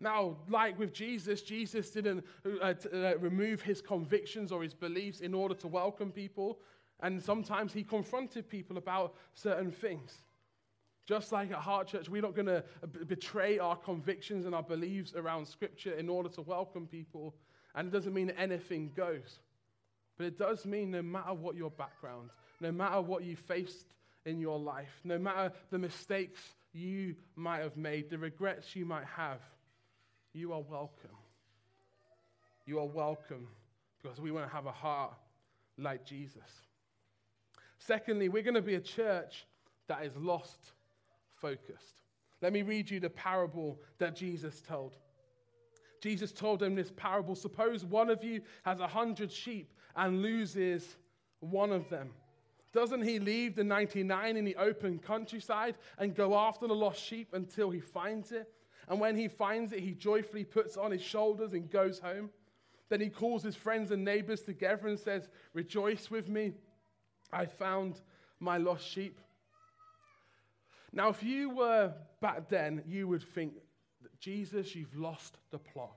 Now, 0.00 0.36
like 0.48 0.78
with 0.78 0.92
Jesus, 0.92 1.42
Jesus 1.42 1.90
didn't 1.90 2.24
uh, 2.60 2.74
t- 2.74 2.88
uh, 2.92 3.16
remove 3.18 3.62
his 3.62 3.80
convictions 3.80 4.52
or 4.52 4.62
his 4.62 4.74
beliefs 4.74 5.20
in 5.20 5.32
order 5.32 5.54
to 5.54 5.68
welcome 5.68 6.12
people. 6.12 6.58
And 7.00 7.22
sometimes 7.22 7.72
he 7.72 7.82
confronted 7.82 8.48
people 8.48 8.78
about 8.78 9.14
certain 9.34 9.70
things. 9.70 10.18
Just 11.06 11.32
like 11.32 11.50
at 11.50 11.58
Heart 11.58 11.88
Church, 11.88 12.08
we're 12.08 12.22
not 12.22 12.34
going 12.34 12.46
to 12.46 12.64
b- 12.92 13.04
betray 13.04 13.58
our 13.58 13.76
convictions 13.76 14.44
and 14.44 14.54
our 14.54 14.62
beliefs 14.62 15.14
around 15.14 15.46
Scripture 15.46 15.92
in 15.92 16.08
order 16.08 16.28
to 16.30 16.42
welcome 16.42 16.86
people. 16.86 17.34
And 17.74 17.88
it 17.88 17.90
doesn't 17.90 18.12
mean 18.12 18.30
anything 18.30 18.92
goes. 18.94 19.38
But 20.16 20.26
it 20.26 20.38
does 20.38 20.64
mean 20.64 20.90
no 20.90 21.02
matter 21.02 21.34
what 21.34 21.56
your 21.56 21.70
background, 21.70 22.30
no 22.60 22.72
matter 22.72 23.00
what 23.00 23.24
you 23.24 23.36
faced 23.36 23.94
in 24.24 24.40
your 24.40 24.58
life, 24.58 25.00
no 25.04 25.18
matter 25.18 25.52
the 25.70 25.78
mistakes 25.78 26.40
you 26.72 27.14
might 27.36 27.60
have 27.60 27.76
made, 27.76 28.10
the 28.10 28.18
regrets 28.18 28.74
you 28.74 28.84
might 28.84 29.04
have, 29.04 29.40
you 30.32 30.52
are 30.52 30.62
welcome. 30.62 31.10
You 32.66 32.78
are 32.80 32.86
welcome 32.86 33.48
because 34.02 34.20
we 34.20 34.30
want 34.30 34.46
to 34.46 34.54
have 34.54 34.66
a 34.66 34.72
heart 34.72 35.14
like 35.78 36.04
Jesus. 36.04 36.42
Secondly, 37.78 38.28
we're 38.28 38.42
going 38.42 38.54
to 38.54 38.62
be 38.62 38.74
a 38.74 38.80
church 38.80 39.46
that 39.88 40.04
is 40.04 40.16
lost 40.16 40.72
focused. 41.34 42.00
Let 42.42 42.52
me 42.52 42.62
read 42.62 42.90
you 42.90 43.00
the 43.00 43.10
parable 43.10 43.80
that 43.98 44.16
Jesus 44.16 44.60
told. 44.60 44.96
Jesus 46.02 46.32
told 46.32 46.60
them 46.60 46.74
this 46.74 46.92
parable 46.96 47.34
Suppose 47.34 47.84
one 47.84 48.10
of 48.10 48.22
you 48.22 48.42
has 48.64 48.80
a 48.80 48.86
hundred 48.86 49.32
sheep 49.32 49.72
and 49.96 50.22
loses 50.22 50.96
one 51.40 51.72
of 51.72 51.88
them. 51.88 52.10
Doesn't 52.72 53.02
he 53.02 53.18
leave 53.18 53.56
the 53.56 53.64
99 53.64 54.36
in 54.36 54.44
the 54.44 54.56
open 54.56 54.98
countryside 54.98 55.76
and 55.98 56.14
go 56.14 56.36
after 56.36 56.66
the 56.66 56.74
lost 56.74 57.02
sheep 57.02 57.32
until 57.32 57.70
he 57.70 57.80
finds 57.80 58.32
it? 58.32 58.52
And 58.88 59.00
when 59.00 59.16
he 59.16 59.28
finds 59.28 59.72
it, 59.72 59.80
he 59.80 59.92
joyfully 59.92 60.44
puts 60.44 60.76
on 60.76 60.90
his 60.90 61.02
shoulders 61.02 61.54
and 61.54 61.70
goes 61.70 61.98
home. 61.98 62.30
Then 62.88 63.00
he 63.00 63.08
calls 63.08 63.42
his 63.42 63.56
friends 63.56 63.90
and 63.90 64.04
neighbors 64.04 64.42
together 64.42 64.88
and 64.88 64.98
says, 64.98 65.28
Rejoice 65.54 66.10
with 66.10 66.28
me, 66.28 66.52
I 67.32 67.46
found 67.46 68.00
my 68.38 68.58
lost 68.58 68.86
sheep. 68.86 69.18
Now, 70.92 71.08
if 71.08 71.22
you 71.22 71.50
were 71.50 71.92
back 72.20 72.48
then, 72.48 72.82
you 72.86 73.08
would 73.08 73.22
think, 73.22 73.54
Jesus, 74.20 74.74
you've 74.74 74.96
lost 74.96 75.36
the 75.50 75.58
plot. 75.58 75.96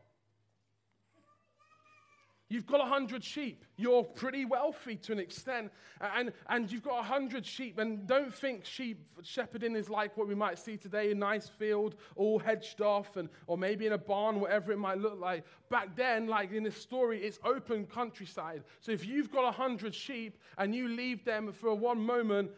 You've 2.49 2.65
got 2.65 2.79
100 2.79 3.23
sheep. 3.23 3.63
You're 3.77 4.03
pretty 4.03 4.43
wealthy 4.43 4.95
to 4.95 5.11
an 5.11 5.19
extent. 5.19 5.71
And, 6.01 6.33
and 6.47 6.71
you've 6.71 6.81
got 6.81 6.95
100 6.95 7.45
sheep. 7.45 7.77
And 7.77 8.07
don't 8.07 8.33
think 8.33 8.65
sheep 8.65 9.07
shepherding 9.21 9.75
is 9.75 9.87
like 9.87 10.17
what 10.17 10.27
we 10.27 10.33
might 10.33 10.57
see 10.57 10.75
today 10.75 11.11
a 11.11 11.15
nice 11.15 11.47
field, 11.47 11.95
all 12.15 12.39
hedged 12.39 12.81
off, 12.81 13.17
and, 13.17 13.29
or 13.45 13.55
maybe 13.55 13.85
in 13.85 13.93
a 13.93 13.99
barn, 13.99 14.39
whatever 14.39 14.71
it 14.71 14.79
might 14.79 14.97
look 14.97 15.19
like. 15.19 15.45
Back 15.69 15.95
then, 15.95 16.25
like 16.25 16.51
in 16.51 16.63
this 16.63 16.75
story, 16.75 17.21
it's 17.21 17.37
open 17.43 17.85
countryside. 17.85 18.63
So 18.81 18.91
if 18.91 19.05
you've 19.05 19.31
got 19.31 19.43
100 19.43 19.93
sheep 19.93 20.39
and 20.57 20.73
you 20.73 20.87
leave 20.87 21.23
them 21.23 21.51
for 21.51 21.75
one 21.75 22.01
moment, 22.01 22.49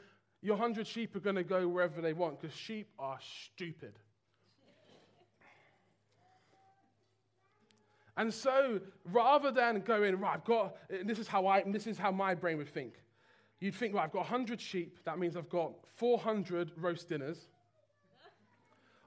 your 0.41 0.55
100 0.55 0.87
sheep 0.87 1.17
are 1.17 1.19
going 1.19 1.35
to 1.35 1.43
go 1.43 1.67
wherever 1.67 2.01
they 2.01 2.13
want 2.13 2.39
because 2.39 2.55
sheep 2.55 2.87
are 2.97 3.19
stupid. 3.21 3.93
And 8.17 8.33
so 8.33 8.79
rather 9.05 9.51
than 9.51 9.81
going, 9.81 10.19
right, 10.19 10.35
I've 10.35 10.45
got, 10.45 10.75
this 11.05 11.19
is 11.19 11.27
how 11.27 11.47
I, 11.47 11.63
this 11.65 11.87
is 11.87 11.97
how 11.97 12.11
my 12.11 12.35
brain 12.35 12.57
would 12.57 12.69
think. 12.69 12.93
You'd 13.59 13.75
think, 13.75 13.93
right, 13.93 14.03
I've 14.03 14.11
got 14.11 14.29
100 14.29 14.59
sheep. 14.59 14.99
That 15.05 15.19
means 15.19 15.37
I've 15.37 15.49
got 15.49 15.73
400 15.95 16.71
roast 16.77 17.09
dinners. 17.09 17.47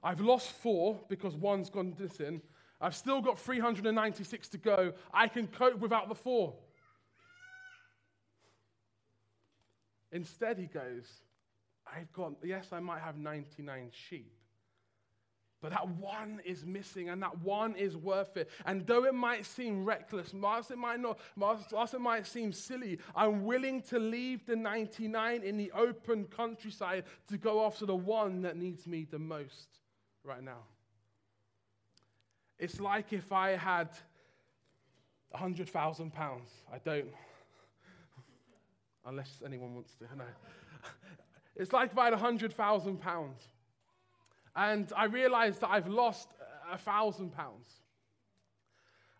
I've 0.03 0.21
lost 0.21 0.51
four 0.51 0.99
because 1.09 1.35
one's 1.35 1.69
gone 1.69 1.95
missing. 1.99 2.41
I've 2.79 2.95
still 2.95 3.21
got 3.21 3.39
396 3.39 4.49
to 4.49 4.57
go. 4.57 4.93
I 5.13 5.27
can 5.27 5.47
cope 5.47 5.79
without 5.79 6.09
the 6.09 6.15
four. 6.15 6.53
Instead, 10.11 10.57
he 10.57 10.67
goes, 10.67 11.21
I've 11.85 12.11
got, 12.13 12.33
yes, 12.43 12.67
I 12.71 12.79
might 12.79 13.01
have 13.01 13.17
99 13.17 13.89
sheep, 13.91 14.31
but 15.61 15.71
that 15.71 15.87
one 15.87 16.41
is 16.45 16.65
missing, 16.65 17.09
and 17.09 17.21
that 17.23 17.37
one 17.39 17.75
is 17.75 17.95
worth 17.97 18.37
it. 18.37 18.49
And 18.65 18.85
though 18.85 19.05
it 19.05 19.13
might 19.13 19.45
seem 19.45 19.85
reckless, 19.85 20.33
whilst 20.33 20.69
it 20.71 20.77
might 20.77 20.99
not, 20.99 21.19
whilst 21.35 21.93
it 21.93 22.01
might 22.01 22.27
seem 22.27 22.51
silly, 22.51 22.99
I'm 23.15 23.45
willing 23.45 23.81
to 23.83 23.97
leave 23.97 24.45
the 24.45 24.55
99 24.55 25.43
in 25.43 25.57
the 25.57 25.71
open 25.71 26.25
countryside 26.25 27.05
to 27.29 27.37
go 27.37 27.65
after 27.65 27.85
the 27.85 27.95
one 27.95 28.41
that 28.43 28.57
needs 28.57 28.85
me 28.85 29.07
the 29.09 29.19
most 29.19 29.79
right 30.23 30.43
now. 30.43 30.63
It's 32.59 32.79
like 32.79 33.11
if 33.11 33.31
I 33.31 33.51
had 33.51 33.89
£100,000. 35.35 36.11
I 36.71 36.77
don't. 36.83 37.07
Unless 39.05 39.41
anyone 39.45 39.75
wants 39.75 39.95
to. 39.95 40.05
It's 41.57 41.71
like 41.71 41.93
if 41.93 41.97
I 41.97 42.09
had 42.09 42.19
£100,000 42.19 43.31
and 44.55 44.91
I 44.95 45.05
realize 45.05 45.59
that 45.59 45.69
I've 45.69 45.87
lost 45.87 46.29
a 46.71 46.77
thousand 46.77 47.31
pounds. 47.31 47.67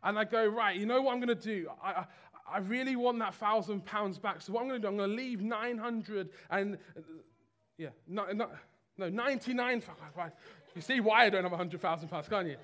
And 0.04 0.20
I 0.20 0.24
go, 0.24 0.46
right, 0.46 0.76
you 0.76 0.86
know 0.86 1.02
what 1.02 1.14
I'm 1.14 1.20
going 1.20 1.36
to 1.36 1.44
do? 1.44 1.70
I, 1.84 2.06
I, 2.52 2.60
really 2.60 2.96
want 2.96 3.18
that 3.20 3.34
thousand 3.34 3.86
pounds 3.86 4.20
back. 4.20 4.42
So 4.42 4.54
what 4.54 4.62
I'm 4.62 4.68
going 4.68 4.82
to 4.82 4.88
do, 4.88 4.92
I'm 4.92 4.98
going 4.98 5.10
to 5.10 5.16
leave 5.16 5.42
900 5.42 6.30
and, 6.52 6.78
yeah, 7.78 7.90
no, 8.08 8.26
no, 8.32 8.50
no 8.98 9.10
99. 9.10 9.84
You 10.76 10.82
see 10.82 11.00
why 11.00 11.24
I 11.24 11.30
don't 11.30 11.44
have 11.44 11.54
100,000 11.54 12.10
pounds, 12.10 12.28
can't 12.28 12.48
you? 12.50 12.58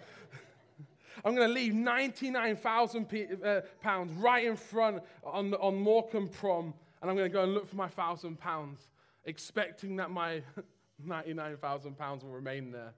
I'm 1.25 1.33
going 1.33 1.47
to 1.47 1.53
leave 1.53 1.73
99,000 1.73 3.39
uh, 3.41 3.61
pounds 3.81 4.13
right 4.15 4.45
in 4.45 4.57
front 4.57 5.01
on, 5.23 5.53
on 5.53 5.79
Morecambe 5.79 6.27
Prom, 6.27 6.73
and 7.01 7.09
I'm 7.09 7.15
going 7.15 7.29
to 7.29 7.33
go 7.33 7.43
and 7.43 7.53
look 7.53 7.69
for 7.69 7.77
my 7.77 7.87
thousand 7.87 8.37
pounds, 8.37 8.89
expecting 9.23 9.95
that 9.95 10.11
my 10.11 10.43
99,000 11.05 11.97
pounds 11.97 12.23
will 12.23 12.31
remain 12.31 12.71
there 12.71 12.93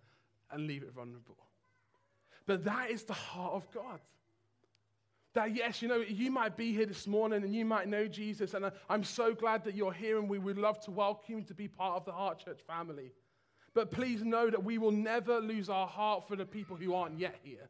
and 0.52 0.68
leave 0.68 0.84
it 0.84 0.94
vulnerable. 0.94 1.38
But 2.46 2.64
that 2.66 2.92
is 2.92 3.04
the 3.04 3.14
heart 3.14 3.54
of 3.54 3.72
God. 3.72 4.00
That, 5.34 5.56
yes, 5.56 5.82
you 5.82 5.88
know, 5.88 5.98
you 5.98 6.30
might 6.30 6.56
be 6.56 6.74
here 6.74 6.86
this 6.86 7.08
morning 7.08 7.44
and 7.44 7.56
you 7.56 7.66
might 7.66 7.88
know 7.88 8.08
Jesus, 8.08 8.54
and 8.54 8.72
I'm 8.88 9.04
so 9.04 9.34
glad 9.34 9.64
that 9.64 9.74
you're 9.74 9.94
here, 9.94 10.20
and 10.20 10.30
we 10.30 10.38
would 10.38 10.60
love 10.60 10.80
to 10.82 10.92
welcome 10.92 11.38
you 11.40 11.42
to 11.44 11.54
be 11.56 11.68
part 11.68 11.98
of 11.98 12.06
the 12.06 12.12
Heart 12.12 12.40
Church 12.40 12.60
family. 12.68 13.12
But 13.74 13.90
please 13.90 14.24
know 14.24 14.52
that 14.52 14.64
we 14.64 14.78
will 14.78 14.92
never 14.92 15.40
lose 15.40 15.70
our 15.70 15.88
heart 15.88 16.28
for 16.28 16.36
the 16.36 16.46
people 16.46 16.76
who 16.76 16.94
aren't 16.94 17.18
yet 17.18 17.36
here. 17.44 17.70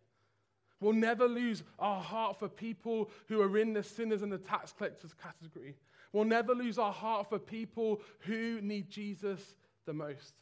We'll 0.81 0.91
never 0.91 1.25
lose 1.25 1.63
our 1.79 2.01
heart 2.01 2.37
for 2.37 2.49
people 2.49 3.09
who 3.29 3.41
are 3.41 3.57
in 3.57 3.71
the 3.71 3.83
sinners 3.83 4.21
and 4.21 4.31
the 4.31 4.37
tax 4.37 4.73
collectors 4.73 5.13
category. 5.13 5.75
We'll 6.11 6.25
never 6.25 6.53
lose 6.53 6.77
our 6.77 6.91
heart 6.91 7.29
for 7.29 7.39
people 7.39 8.01
who 8.19 8.59
need 8.61 8.89
Jesus 8.89 9.55
the 9.85 9.93
most, 9.93 10.33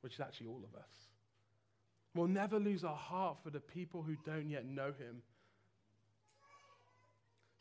which 0.00 0.14
is 0.14 0.20
actually 0.20 0.46
all 0.46 0.62
of 0.64 0.78
us. 0.78 0.88
We'll 2.14 2.28
never 2.28 2.58
lose 2.58 2.84
our 2.84 2.96
heart 2.96 3.38
for 3.42 3.50
the 3.50 3.60
people 3.60 4.02
who 4.02 4.16
don't 4.24 4.48
yet 4.48 4.64
know 4.66 4.92
him. 4.98 5.22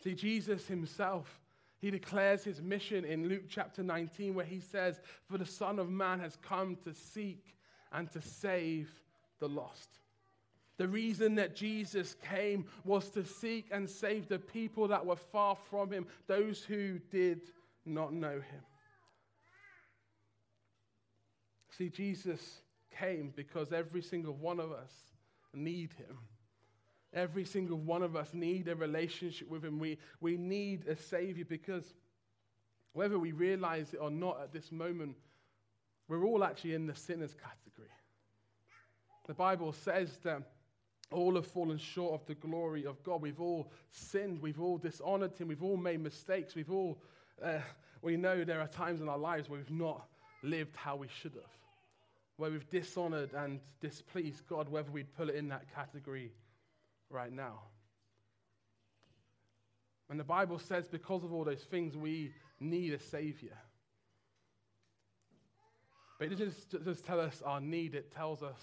See, 0.04 0.14
Jesus 0.14 0.68
himself, 0.68 1.40
he 1.80 1.90
declares 1.90 2.44
his 2.44 2.62
mission 2.62 3.06
in 3.06 3.28
Luke 3.28 3.44
chapter 3.50 3.82
19, 3.82 4.36
where 4.36 4.46
he 4.46 4.60
says, 4.60 5.02
For 5.30 5.38
the 5.38 5.46
Son 5.46 5.80
of 5.80 5.90
Man 5.90 6.20
has 6.20 6.38
come 6.42 6.76
to 6.84 6.94
seek 6.94 7.56
and 7.92 8.12
to 8.12 8.22
save 8.22 8.92
the 9.40 9.50
lost. 9.50 9.90
The 10.78 10.88
reason 10.88 11.36
that 11.36 11.56
Jesus 11.56 12.16
came 12.30 12.66
was 12.84 13.10
to 13.12 13.24
seek 13.24 13.68
and 13.72 13.90
save 13.90 14.28
the 14.28 14.40
people 14.40 14.88
that 14.88 15.06
were 15.06 15.16
far 15.16 15.56
from 15.56 15.92
him, 15.92 16.08
those 16.28 16.64
who 16.64 17.00
did 17.12 17.42
not 17.86 18.14
know 18.14 18.34
him. 18.34 18.62
See, 21.78 21.90
Jesus 21.90 22.62
came 23.00 23.34
because 23.36 23.74
every 23.74 24.02
single 24.02 24.34
one 24.34 24.60
of 24.60 24.72
us 24.72 24.92
need 25.54 25.94
him. 25.94 26.18
Every 27.14 27.46
single 27.46 27.78
one 27.78 28.04
of 28.04 28.16
us 28.16 28.34
need 28.34 28.68
a 28.68 28.76
relationship 28.76 29.50
with 29.50 29.64
him. 29.64 29.80
We, 29.80 29.98
we 30.20 30.38
need 30.38 30.88
a 30.88 30.96
savior 30.96 31.46
because 31.46 31.94
whether 32.94 33.18
we 33.18 33.32
realize 33.32 33.94
it 33.94 33.98
or 33.98 34.12
not 34.12 34.40
at 34.42 34.54
this 34.54 34.72
moment, 34.72 35.16
we're 36.08 36.26
all 36.26 36.44
actually 36.44 36.74
in 36.74 36.86
the 36.86 36.96
sinners 36.96 37.36
category. 37.36 37.90
The 39.28 39.34
Bible 39.34 39.74
says 39.74 40.18
that 40.24 40.42
all 41.12 41.36
have 41.36 41.48
fallen 41.48 41.78
short 41.78 42.20
of 42.20 42.26
the 42.26 42.36
glory 42.36 42.86
of 42.86 43.02
God. 43.04 43.22
We've 43.22 43.40
all 43.40 43.72
sinned. 43.92 44.42
We've 44.42 44.60
all 44.60 44.78
dishonored 44.78 45.38
him. 45.38 45.48
We've 45.48 45.64
all 45.64 45.78
made 45.78 46.02
mistakes. 46.02 46.56
We've 46.56 46.72
all, 46.72 47.00
uh, 47.44 47.60
we 48.02 48.18
know 48.18 48.44
there 48.44 48.62
are 48.62 48.68
times 48.68 49.02
in 49.02 49.10
our 49.10 49.18
lives 49.18 49.50
where 49.50 49.60
we've 49.60 49.72
not 49.72 50.08
lived 50.42 50.76
how 50.76 50.96
we 50.96 51.08
should 51.08 51.34
have 51.34 51.63
where 52.38 52.52
we've 52.52 52.70
dishonored 52.70 53.34
and 53.34 53.60
displeased 53.80 54.48
God, 54.48 54.70
whether 54.70 54.92
we'd 54.92 55.14
put 55.16 55.30
it 55.30 55.36
in 55.36 55.50
that 55.50 55.74
category 55.74 56.32
right 57.10 57.32
now. 57.32 57.60
And 60.10 60.20
the 60.20 60.24
Bible 60.24 60.60
says 60.60 60.88
because 60.88 61.24
of 61.24 61.34
all 61.34 61.44
those 61.44 61.64
things, 61.64 61.96
we 61.96 62.32
need 62.60 62.94
a 62.94 63.00
Savior. 63.00 63.58
But 66.20 66.32
it 66.32 66.38
doesn't 66.38 66.86
just 66.86 67.06
tell 67.06 67.20
us 67.20 67.42
our 67.44 67.60
need, 67.60 67.96
it 67.96 68.14
tells 68.14 68.44
us 68.44 68.60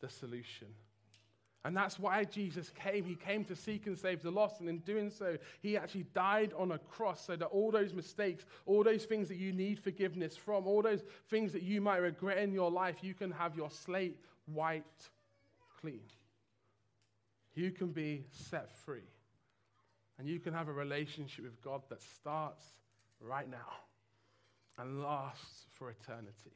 the 0.00 0.08
solution. 0.08 0.68
And 1.66 1.76
that's 1.76 1.98
why 1.98 2.22
Jesus 2.22 2.70
came. 2.70 3.04
He 3.04 3.16
came 3.16 3.44
to 3.46 3.56
seek 3.56 3.88
and 3.88 3.98
save 3.98 4.22
the 4.22 4.30
lost. 4.30 4.60
And 4.60 4.68
in 4.68 4.78
doing 4.78 5.10
so, 5.10 5.36
he 5.60 5.76
actually 5.76 6.06
died 6.14 6.52
on 6.56 6.70
a 6.70 6.78
cross 6.78 7.26
so 7.26 7.34
that 7.34 7.46
all 7.46 7.72
those 7.72 7.92
mistakes, 7.92 8.46
all 8.66 8.84
those 8.84 9.04
things 9.04 9.26
that 9.26 9.36
you 9.36 9.52
need 9.52 9.80
forgiveness 9.80 10.36
from, 10.36 10.68
all 10.68 10.80
those 10.80 11.02
things 11.28 11.52
that 11.54 11.64
you 11.64 11.80
might 11.80 11.96
regret 11.96 12.38
in 12.38 12.52
your 12.52 12.70
life, 12.70 13.02
you 13.02 13.14
can 13.14 13.32
have 13.32 13.56
your 13.56 13.68
slate 13.68 14.16
wiped 14.46 15.10
clean. 15.80 15.98
You 17.56 17.72
can 17.72 17.88
be 17.88 18.26
set 18.30 18.70
free. 18.70 19.10
And 20.20 20.28
you 20.28 20.38
can 20.38 20.54
have 20.54 20.68
a 20.68 20.72
relationship 20.72 21.44
with 21.44 21.60
God 21.62 21.82
that 21.88 22.00
starts 22.00 22.64
right 23.20 23.50
now 23.50 23.72
and 24.78 25.02
lasts 25.02 25.66
for 25.72 25.90
eternity. 25.90 26.54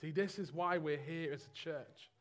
See, 0.00 0.12
this 0.12 0.38
is 0.38 0.52
why 0.52 0.78
we're 0.78 0.96
here 0.96 1.32
as 1.32 1.44
a 1.44 1.50
church. 1.50 2.11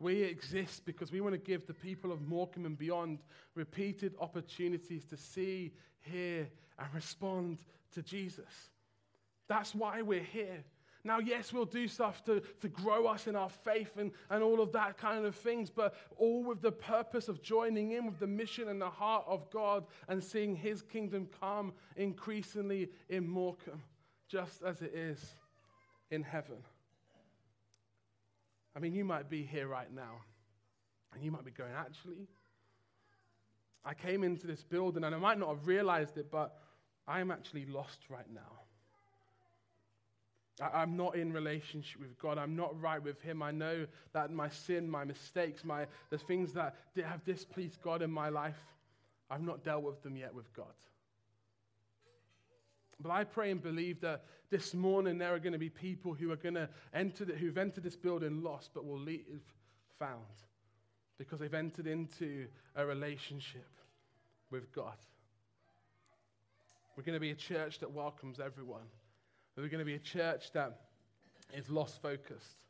We 0.00 0.22
exist 0.22 0.86
because 0.86 1.12
we 1.12 1.20
want 1.20 1.34
to 1.34 1.38
give 1.38 1.66
the 1.66 1.74
people 1.74 2.10
of 2.10 2.22
Morecambe 2.22 2.64
and 2.64 2.76
beyond 2.76 3.18
repeated 3.54 4.14
opportunities 4.18 5.04
to 5.04 5.16
see, 5.16 5.72
hear, 6.00 6.48
and 6.78 6.88
respond 6.94 7.58
to 7.92 8.02
Jesus. 8.02 8.70
That's 9.46 9.74
why 9.74 10.00
we're 10.00 10.20
here. 10.20 10.64
Now, 11.04 11.18
yes, 11.18 11.52
we'll 11.52 11.66
do 11.66 11.86
stuff 11.86 12.24
to, 12.24 12.42
to 12.60 12.68
grow 12.68 13.06
us 13.06 13.26
in 13.26 13.36
our 13.36 13.50
faith 13.50 13.96
and, 13.98 14.10
and 14.30 14.42
all 14.42 14.60
of 14.60 14.72
that 14.72 14.96
kind 14.96 15.24
of 15.24 15.34
things, 15.34 15.70
but 15.70 15.94
all 16.16 16.44
with 16.44 16.62
the 16.62 16.72
purpose 16.72 17.28
of 17.28 17.42
joining 17.42 17.92
in 17.92 18.06
with 18.06 18.18
the 18.18 18.26
mission 18.26 18.68
and 18.68 18.80
the 18.80 18.90
heart 18.90 19.24
of 19.26 19.50
God 19.50 19.84
and 20.08 20.22
seeing 20.22 20.56
His 20.56 20.82
kingdom 20.82 21.28
come 21.40 21.72
increasingly 21.96 22.88
in 23.08 23.28
Morecambe, 23.28 23.82
just 24.28 24.62
as 24.62 24.82
it 24.82 24.94
is 24.94 25.22
in 26.10 26.22
heaven. 26.22 26.56
I 28.80 28.82
mean, 28.82 28.94
you 28.94 29.04
might 29.04 29.28
be 29.28 29.42
here 29.42 29.68
right 29.68 29.94
now, 29.94 30.22
and 31.12 31.22
you 31.22 31.30
might 31.30 31.44
be 31.44 31.50
going, 31.50 31.72
actually, 31.76 32.28
I 33.84 33.92
came 33.92 34.24
into 34.24 34.46
this 34.46 34.62
building, 34.62 35.04
and 35.04 35.14
I 35.14 35.18
might 35.18 35.38
not 35.38 35.50
have 35.50 35.66
realized 35.66 36.16
it, 36.16 36.30
but 36.30 36.56
I'm 37.06 37.30
actually 37.30 37.66
lost 37.66 37.98
right 38.08 38.24
now. 38.32 38.40
I, 40.72 40.82
am 40.82 40.96
not 40.96 41.14
in 41.14 41.30
relationship 41.30 42.00
with 42.00 42.18
God. 42.18 42.38
I'm 42.38 42.56
not 42.56 42.80
right 42.80 43.02
with 43.02 43.20
Him. 43.20 43.42
I 43.42 43.50
know 43.50 43.86
that 44.14 44.30
my 44.30 44.48
sin, 44.48 44.90
my 44.90 45.04
mistakes, 45.04 45.62
my, 45.62 45.86
the 46.08 46.16
things 46.16 46.54
that 46.54 46.74
have 46.96 47.22
displeased 47.26 47.82
God 47.82 48.00
in 48.00 48.10
my 48.10 48.30
life, 48.30 48.56
I've 49.30 49.42
not 49.42 49.62
dealt 49.62 49.82
with 49.82 50.02
them 50.02 50.16
yet 50.16 50.34
with 50.34 50.50
God. 50.54 50.72
But 53.00 53.10
I 53.10 53.24
pray 53.24 53.50
and 53.50 53.62
believe 53.62 54.00
that 54.02 54.24
this 54.50 54.74
morning 54.74 55.16
there 55.16 55.34
are 55.34 55.38
going 55.38 55.54
to 55.54 55.58
be 55.58 55.70
people 55.70 56.12
who 56.12 56.30
are 56.32 56.36
going 56.36 56.54
to 56.54 56.68
enter, 56.92 57.24
the, 57.24 57.32
who've 57.34 57.56
entered 57.56 57.84
this 57.84 57.96
building 57.96 58.42
lost 58.42 58.70
but 58.74 58.84
will 58.84 58.98
leave 58.98 59.42
found 59.98 60.20
because 61.18 61.38
they've 61.38 61.54
entered 61.54 61.86
into 61.86 62.46
a 62.76 62.84
relationship 62.84 63.68
with 64.50 64.72
God. 64.72 64.96
We're 66.96 67.04
going 67.04 67.16
to 67.16 67.20
be 67.20 67.30
a 67.30 67.34
church 67.34 67.78
that 67.78 67.90
welcomes 67.90 68.40
everyone. 68.40 68.86
We're 69.56 69.68
going 69.68 69.78
to 69.80 69.84
be 69.84 69.94
a 69.94 69.98
church 69.98 70.52
that 70.52 70.80
is 71.54 71.68
lost 71.70 72.00
focused. 72.00 72.64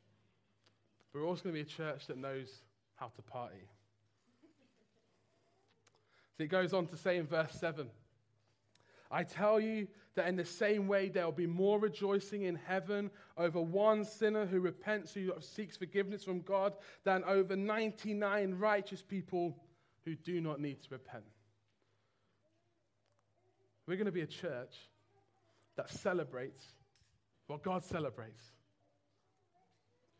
We're 1.12 1.24
also 1.24 1.44
going 1.44 1.54
to 1.56 1.64
be 1.64 1.68
a 1.68 1.76
church 1.76 2.06
that 2.06 2.18
knows 2.18 2.48
how 2.96 3.06
to 3.14 3.22
party. 3.22 3.68
So 6.36 6.44
it 6.44 6.50
goes 6.50 6.72
on 6.72 6.86
to 6.88 6.96
say 6.96 7.16
in 7.16 7.26
verse 7.26 7.52
7 7.58 7.88
I 9.10 9.24
tell 9.24 9.58
you 9.58 9.88
that 10.14 10.28
in 10.28 10.36
the 10.36 10.44
same 10.44 10.86
way 10.86 11.08
there 11.08 11.24
will 11.24 11.32
be 11.32 11.46
more 11.46 11.78
rejoicing 11.78 12.42
in 12.42 12.54
heaven 12.54 13.10
over 13.36 13.60
one 13.60 14.04
sinner 14.04 14.46
who 14.46 14.60
repents, 14.60 15.12
who 15.12 15.32
seeks 15.40 15.76
forgiveness 15.76 16.22
from 16.22 16.40
God, 16.40 16.74
than 17.04 17.24
over 17.24 17.56
99 17.56 18.54
righteous 18.54 19.02
people 19.02 19.56
who 20.04 20.14
do 20.14 20.40
not 20.40 20.60
need 20.60 20.82
to 20.82 20.88
repent. 20.90 21.24
We're 23.86 23.96
going 23.96 24.06
to 24.06 24.12
be 24.12 24.20
a 24.20 24.26
church 24.26 24.76
that 25.76 25.90
celebrates 25.90 26.64
what 27.48 27.62
God 27.64 27.82
celebrates. 27.84 28.42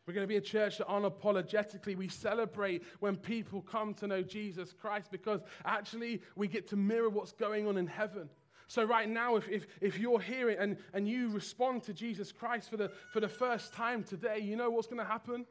We're 0.07 0.15
going 0.15 0.25
to 0.25 0.29
be 0.29 0.39
a 0.39 0.41
church 0.41 0.79
that 0.79 0.89
unapologetically 0.89 1.97
we 1.97 2.09
celebrate 2.09 2.83
when 2.99 3.17
people 3.17 3.63
come 3.63 3.95
to 3.95 4.09
know 4.09 4.23
Jesus 4.23 4.73
Christ 4.73 5.13
because 5.13 5.41
actually 5.65 6.23
we 6.35 6.49
get 6.49 6.69
to 6.71 6.77
mirror 6.77 7.09
what's 7.09 7.33
going 7.33 7.69
on 7.69 7.77
in 7.77 7.87
heaven. 7.87 8.29
So, 8.71 8.85
right 8.85 9.09
now, 9.09 9.35
if, 9.35 9.49
if, 9.49 9.67
if 9.81 9.99
you're 9.99 10.21
here 10.21 10.49
and, 10.49 10.77
and 10.95 11.09
you 11.09 11.29
respond 11.31 11.83
to 11.83 11.93
Jesus 11.93 12.31
Christ 12.31 12.71
for 12.71 12.77
the, 12.77 12.93
for 13.13 13.19
the 13.19 13.29
first 13.29 13.75
time 13.75 14.05
today, 14.05 14.39
you 14.39 14.55
know 14.55 14.71
what's 14.71 14.87
going 14.87 15.01
to 15.01 15.05
happen? 15.05 15.45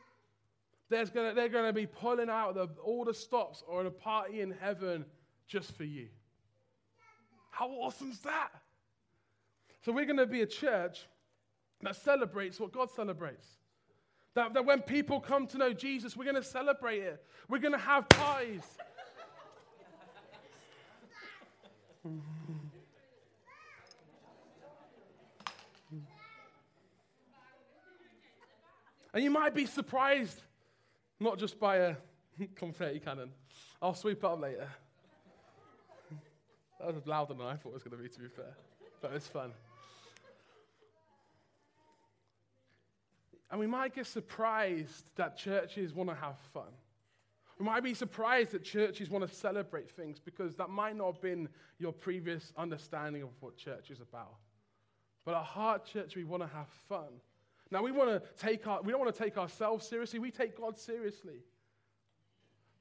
There's 0.87 1.09
gonna, 1.09 1.33
they're 1.33 1.49
going 1.49 1.65
to 1.65 1.73
be 1.73 1.85
pulling 1.85 2.29
out 2.29 2.55
the, 2.55 2.69
all 2.81 3.03
the 3.03 3.13
stops 3.13 3.61
or 3.67 3.83
a 3.85 3.91
party 3.91 4.39
in 4.39 4.51
heaven 4.51 5.03
just 5.49 5.75
for 5.75 5.83
you. 5.83 6.07
How 7.51 7.67
awesome 7.67 8.11
is 8.11 8.19
that? 8.19 8.51
So, 9.83 9.91
we're 9.91 10.05
going 10.05 10.15
to 10.15 10.25
be 10.25 10.43
a 10.43 10.47
church 10.47 11.05
that 11.81 11.97
celebrates 11.97 12.57
what 12.57 12.71
God 12.71 12.89
celebrates. 12.89 13.45
That, 14.35 14.53
that 14.53 14.65
when 14.65 14.81
people 14.81 15.19
come 15.19 15.45
to 15.47 15.57
know 15.57 15.73
Jesus, 15.73 16.15
we're 16.15 16.23
going 16.23 16.35
to 16.35 16.41
celebrate 16.41 16.99
it. 17.01 17.21
We're 17.49 17.59
going 17.59 17.73
to 17.73 17.79
have 17.79 18.07
pies. 18.07 18.63
And 29.13 29.23
you 29.23 29.31
might 29.31 29.53
be 29.53 29.65
surprised, 29.65 30.41
not 31.19 31.37
just 31.37 31.59
by 31.59 31.77
a 31.77 31.95
confetti 32.55 32.99
cannon. 32.99 33.31
I'll 33.81 33.93
sweep 33.93 34.19
it 34.19 34.23
up 34.25 34.39
later. 34.39 34.67
That 36.79 36.95
was 36.95 37.05
louder 37.05 37.33
than 37.33 37.45
I 37.45 37.57
thought 37.57 37.71
it 37.71 37.73
was 37.73 37.83
going 37.83 37.97
to 37.97 38.01
be, 38.01 38.07
to 38.07 38.19
be 38.21 38.29
fair. 38.29 38.55
But 39.01 39.11
it's 39.13 39.27
fun. 39.27 39.51
And 43.51 43.59
we 43.59 43.67
might 43.67 43.93
get 43.93 44.07
surprised 44.07 45.05
that 45.15 45.37
churches 45.37 45.93
want 45.93 46.09
to 46.09 46.15
have 46.15 46.37
fun. 46.53 46.71
We 47.57 47.65
might 47.65 47.83
be 47.83 47.93
surprised 47.93 48.51
that 48.51 48.63
churches 48.63 49.09
want 49.09 49.27
to 49.27 49.35
celebrate 49.35 49.89
things 49.91 50.19
because 50.19 50.55
that 50.55 50.69
might 50.69 50.95
not 50.95 51.13
have 51.13 51.21
been 51.21 51.49
your 51.79 51.91
previous 51.91 52.53
understanding 52.57 53.23
of 53.23 53.29
what 53.41 53.57
church 53.57 53.89
is 53.89 53.99
about. 53.99 54.35
But 55.25 55.35
at 55.35 55.43
Heart 55.43 55.85
Church, 55.85 56.15
we 56.15 56.23
want 56.23 56.43
to 56.43 56.47
have 56.47 56.67
fun. 56.87 57.19
Now, 57.71 57.83
we, 57.83 57.91
want 57.91 58.09
to 58.09 58.21
take 58.37 58.65
our, 58.67 58.81
we 58.81 58.91
don't 58.91 59.01
want 59.01 59.13
to 59.13 59.23
take 59.23 59.37
ourselves 59.37 59.87
seriously, 59.87 60.19
we 60.19 60.31
take 60.31 60.57
God 60.57 60.77
seriously. 60.77 61.43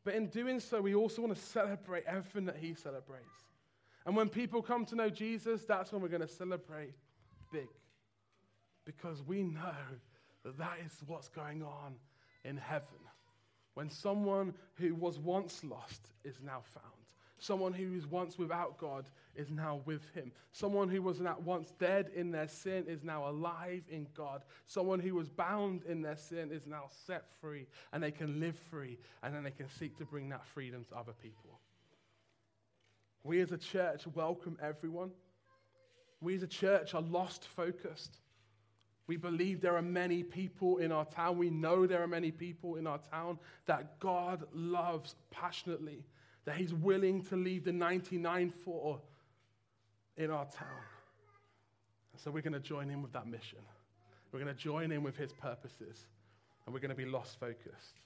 But 0.04 0.14
in 0.14 0.28
doing 0.28 0.60
so, 0.60 0.80
we 0.80 0.94
also 0.94 1.20
want 1.22 1.36
to 1.36 1.42
celebrate 1.42 2.04
everything 2.06 2.46
that 2.46 2.56
He 2.56 2.74
celebrates. 2.74 3.26
And 4.06 4.16
when 4.16 4.30
people 4.30 4.62
come 4.62 4.86
to 4.86 4.96
know 4.96 5.10
Jesus, 5.10 5.64
that's 5.64 5.92
when 5.92 6.00
we're 6.00 6.08
going 6.08 6.22
to 6.22 6.28
celebrate 6.28 6.94
big. 7.52 7.68
Because 8.86 9.22
we 9.22 9.42
know 9.42 9.74
that 10.44 10.56
that 10.56 10.78
is 10.86 10.92
what's 11.06 11.28
going 11.28 11.62
on 11.62 11.96
in 12.44 12.56
heaven. 12.56 12.88
When 13.74 13.90
someone 13.90 14.54
who 14.76 14.94
was 14.94 15.18
once 15.18 15.62
lost 15.62 16.08
is 16.24 16.40
now 16.42 16.62
found. 16.72 16.84
Someone 17.38 17.72
who 17.72 17.92
was 17.92 18.06
once 18.06 18.36
without 18.36 18.78
God 18.78 19.08
is 19.36 19.50
now 19.50 19.80
with 19.84 20.02
him. 20.14 20.32
Someone 20.52 20.88
who 20.88 21.00
was 21.02 21.20
not 21.20 21.42
once 21.42 21.72
dead 21.78 22.10
in 22.14 22.32
their 22.32 22.48
sin 22.48 22.84
is 22.88 23.04
now 23.04 23.28
alive 23.28 23.84
in 23.88 24.06
God. 24.14 24.42
Someone 24.66 24.98
who 24.98 25.14
was 25.14 25.28
bound 25.28 25.84
in 25.84 26.02
their 26.02 26.16
sin 26.16 26.50
is 26.50 26.66
now 26.66 26.84
set 27.06 27.24
free 27.40 27.66
and 27.92 28.02
they 28.02 28.10
can 28.10 28.40
live 28.40 28.58
free 28.70 28.98
and 29.22 29.34
then 29.34 29.44
they 29.44 29.52
can 29.52 29.68
seek 29.78 29.96
to 29.98 30.04
bring 30.04 30.28
that 30.30 30.46
freedom 30.46 30.84
to 30.90 30.96
other 30.96 31.12
people. 31.12 31.60
We 33.22 33.40
as 33.40 33.52
a 33.52 33.58
church 33.58 34.06
welcome 34.14 34.58
everyone. 34.60 35.10
We 36.20 36.34
as 36.34 36.42
a 36.42 36.48
church 36.48 36.94
are 36.94 37.02
lost 37.02 37.46
focused. 37.46 38.18
We 39.06 39.16
believe 39.16 39.60
there 39.60 39.76
are 39.76 39.82
many 39.82 40.22
people 40.22 40.78
in 40.78 40.92
our 40.92 41.06
town. 41.06 41.38
We 41.38 41.50
know 41.50 41.86
there 41.86 42.02
are 42.02 42.08
many 42.08 42.30
people 42.30 42.76
in 42.76 42.86
our 42.86 42.98
town 42.98 43.38
that 43.66 43.98
God 44.00 44.44
loves 44.52 45.14
passionately, 45.30 46.04
that 46.48 46.56
He's 46.56 46.72
willing 46.72 47.22
to 47.24 47.36
leave 47.36 47.64
the 47.64 47.72
99 47.72 48.50
for 48.64 48.98
in 50.16 50.30
our 50.30 50.46
town. 50.46 50.80
And 52.14 52.20
So 52.22 52.30
we're 52.30 52.40
going 52.40 52.54
to 52.54 52.58
join 52.58 52.88
in 52.88 53.02
with 53.02 53.12
that 53.12 53.26
mission. 53.26 53.58
We're 54.32 54.40
going 54.40 54.54
to 54.54 54.58
join 54.58 54.90
in 54.90 55.02
with 55.02 55.14
His 55.14 55.30
purposes, 55.30 56.06
and 56.64 56.72
we're 56.72 56.80
going 56.80 56.88
to 56.88 56.96
be 56.96 57.04
lost 57.04 57.38
focused. 57.38 58.00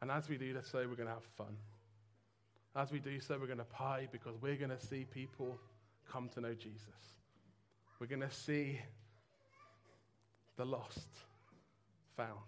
And 0.00 0.10
as 0.10 0.30
we 0.30 0.38
do 0.38 0.56
so, 0.62 0.78
we're 0.78 0.96
going 0.96 1.08
to 1.08 1.12
have 1.12 1.24
fun. 1.36 1.54
As 2.74 2.90
we 2.90 3.00
do 3.00 3.20
so, 3.20 3.36
we're 3.38 3.44
going 3.44 3.58
to 3.58 3.64
pie 3.64 4.08
because 4.10 4.34
we're 4.40 4.56
going 4.56 4.70
to 4.70 4.80
see 4.80 5.04
people 5.04 5.58
come 6.10 6.30
to 6.30 6.40
know 6.40 6.54
Jesus. 6.54 7.18
We're 7.98 8.06
going 8.06 8.22
to 8.22 8.30
see 8.30 8.80
the 10.56 10.64
lost 10.64 11.10
found. 12.16 12.38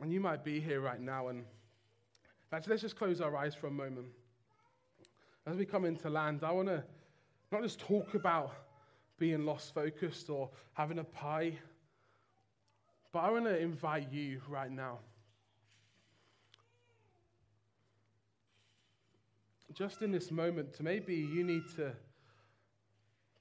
And 0.00 0.12
you 0.12 0.20
might 0.20 0.44
be 0.44 0.60
here 0.60 0.80
right 0.80 1.00
now, 1.00 1.28
and 1.28 1.44
actually, 2.52 2.72
let's 2.72 2.82
just 2.82 2.96
close 2.96 3.20
our 3.20 3.36
eyes 3.36 3.54
for 3.54 3.66
a 3.66 3.70
moment. 3.70 4.06
As 5.46 5.56
we 5.56 5.64
come 5.64 5.84
into 5.84 6.08
land, 6.08 6.44
I 6.44 6.52
want 6.52 6.68
to 6.68 6.84
not 7.50 7.62
just 7.62 7.80
talk 7.80 8.14
about 8.14 8.52
being 9.18 9.44
lost 9.44 9.74
focused 9.74 10.30
or 10.30 10.50
having 10.74 10.98
a 10.98 11.04
pie, 11.04 11.54
but 13.12 13.20
I 13.20 13.30
want 13.30 13.46
to 13.46 13.58
invite 13.58 14.12
you 14.12 14.40
right 14.48 14.70
now. 14.70 14.98
Just 19.72 20.02
in 20.02 20.12
this 20.12 20.30
moment, 20.30 20.74
to 20.74 20.82
maybe 20.82 21.14
you 21.14 21.42
need 21.42 21.62
to 21.76 21.92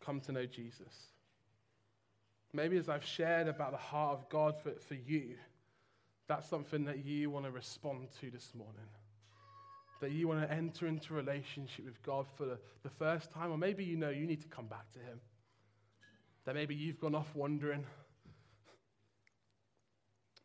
come 0.03 0.19
to 0.21 0.31
know 0.31 0.45
Jesus. 0.45 1.07
Maybe 2.53 2.77
as 2.77 2.89
I've 2.89 3.05
shared 3.05 3.47
about 3.47 3.71
the 3.71 3.77
heart 3.77 4.17
of 4.17 4.29
God 4.29 4.55
for, 4.61 4.71
for 4.79 4.95
you, 4.95 5.35
that's 6.27 6.49
something 6.49 6.85
that 6.85 7.05
you 7.05 7.29
want 7.29 7.45
to 7.45 7.51
respond 7.51 8.09
to 8.19 8.29
this 8.29 8.51
morning. 8.53 8.87
That 10.01 10.11
you 10.11 10.27
want 10.27 10.41
to 10.41 10.51
enter 10.53 10.85
into 10.85 11.13
a 11.13 11.17
relationship 11.17 11.85
with 11.85 12.01
God 12.03 12.27
for 12.35 12.45
the, 12.45 12.59
the 12.83 12.89
first 12.89 13.31
time, 13.31 13.51
or 13.51 13.57
maybe 13.57 13.83
you 13.83 13.97
know 13.97 14.09
you 14.09 14.27
need 14.27 14.41
to 14.41 14.47
come 14.47 14.67
back 14.67 14.91
to 14.93 14.99
Him. 14.99 15.19
That 16.45 16.53
maybe 16.53 16.75
you've 16.75 16.99
gone 16.99 17.15
off 17.15 17.33
wandering, 17.33 17.83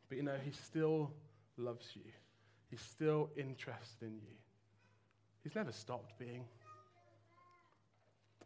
but 0.09 0.17
you 0.17 0.23
know 0.25 0.37
He 0.45 0.53
still 0.53 1.11
loves 1.59 1.87
you, 1.95 2.11
He's 2.71 2.81
still 2.81 3.31
interested 3.37 4.03
in 4.03 4.15
you. 4.15 4.37
He's 5.43 5.55
never 5.55 5.73
stopped 5.73 6.19
being. 6.19 6.45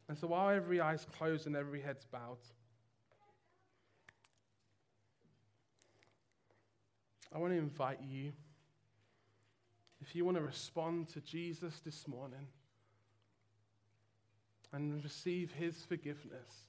And 0.09 0.17
so 0.17 0.29
while 0.29 0.49
every 0.49 0.81
eye's 0.81 1.05
closed 1.19 1.47
and 1.47 1.57
every 1.57 1.81
head's 1.81 2.05
bowed, 2.05 2.39
I 7.35 7.39
want 7.39 7.53
to 7.53 7.59
invite 7.59 8.01
you, 8.03 8.33
if 10.01 10.15
you 10.15 10.25
want 10.25 10.37
to 10.37 10.43
respond 10.43 11.09
to 11.11 11.21
Jesus 11.21 11.81
this 11.85 12.07
morning 12.07 12.47
and 14.73 15.03
receive 15.03 15.53
his 15.53 15.75
forgiveness 15.89 16.67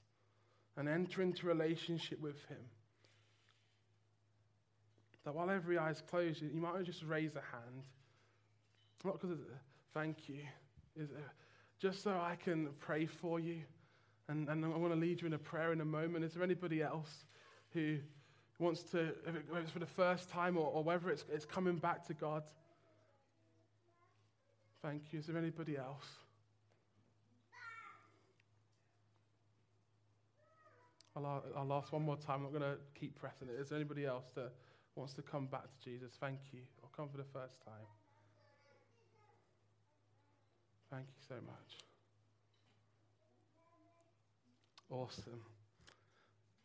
and 0.76 0.88
enter 0.88 1.22
into 1.22 1.46
relationship 1.46 2.20
with 2.20 2.44
him, 2.46 2.58
that 5.24 5.34
while 5.34 5.50
every 5.50 5.76
eye 5.76 5.90
is 5.90 6.02
closed, 6.08 6.42
you 6.42 6.60
might 6.60 6.82
just 6.84 7.02
raise 7.04 7.36
a 7.36 7.40
hand. 7.40 7.84
Not 9.04 9.20
because 9.20 9.32
of 9.32 9.38
thank 9.92 10.28
you. 10.28 10.40
Is 10.96 11.10
just 11.78 12.02
so 12.02 12.10
I 12.12 12.36
can 12.42 12.70
pray 12.80 13.06
for 13.06 13.38
you. 13.38 13.62
And, 14.28 14.48
and 14.48 14.64
I 14.64 14.68
want 14.68 14.92
to 14.92 14.98
lead 14.98 15.20
you 15.20 15.26
in 15.26 15.34
a 15.34 15.38
prayer 15.38 15.72
in 15.72 15.80
a 15.80 15.84
moment. 15.84 16.24
Is 16.24 16.34
there 16.34 16.42
anybody 16.42 16.82
else 16.82 17.24
who 17.72 17.98
wants 18.58 18.82
to, 18.82 19.12
whether 19.24 19.62
it's 19.62 19.70
for 19.70 19.78
the 19.78 19.86
first 19.86 20.28
time 20.28 20.56
or, 20.56 20.66
or 20.66 20.82
whether 20.82 21.10
it's, 21.10 21.24
it's 21.32 21.44
coming 21.44 21.76
back 21.76 22.06
to 22.06 22.14
God? 22.14 22.42
Thank 24.82 25.12
you. 25.12 25.18
Is 25.20 25.26
there 25.26 25.38
anybody 25.38 25.76
else? 25.76 26.06
I'll, 31.16 31.42
I'll 31.56 31.72
ask 31.72 31.92
one 31.92 32.02
more 32.02 32.16
time. 32.16 32.36
I'm 32.36 32.42
not 32.44 32.52
going 32.52 32.62
to 32.62 32.78
keep 32.98 33.18
pressing 33.18 33.48
it. 33.48 33.60
Is 33.60 33.70
there 33.70 33.76
anybody 33.76 34.06
else 34.06 34.26
that 34.34 34.52
wants 34.94 35.14
to 35.14 35.22
come 35.22 35.46
back 35.46 35.64
to 35.64 35.84
Jesus? 35.84 36.12
Thank 36.20 36.38
you. 36.52 36.60
Or 36.82 36.88
come 36.96 37.08
for 37.08 37.16
the 37.16 37.24
first 37.24 37.64
time. 37.64 37.74
Thank 40.90 41.06
you 41.06 41.22
so 41.28 41.34
much. 41.44 41.78
Awesome. 44.90 45.57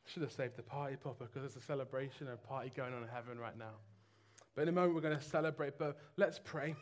Should 0.05 0.23
have 0.23 0.31
saved 0.31 0.57
the 0.57 0.63
party 0.63 0.95
popper 0.95 1.25
because 1.25 1.41
there's 1.41 1.63
a 1.63 1.65
celebration 1.65 2.27
and 2.27 2.35
a 2.35 2.47
party 2.47 2.71
going 2.75 2.93
on 2.93 3.03
in 3.03 3.07
heaven 3.07 3.39
right 3.39 3.57
now. 3.57 3.75
But 4.55 4.63
in 4.63 4.69
a 4.69 4.71
moment, 4.71 4.95
we're 4.95 5.01
going 5.01 5.17
to 5.17 5.23
celebrate. 5.23 5.77
But 5.77 5.97
let's 6.17 6.39
pray. 6.43 6.75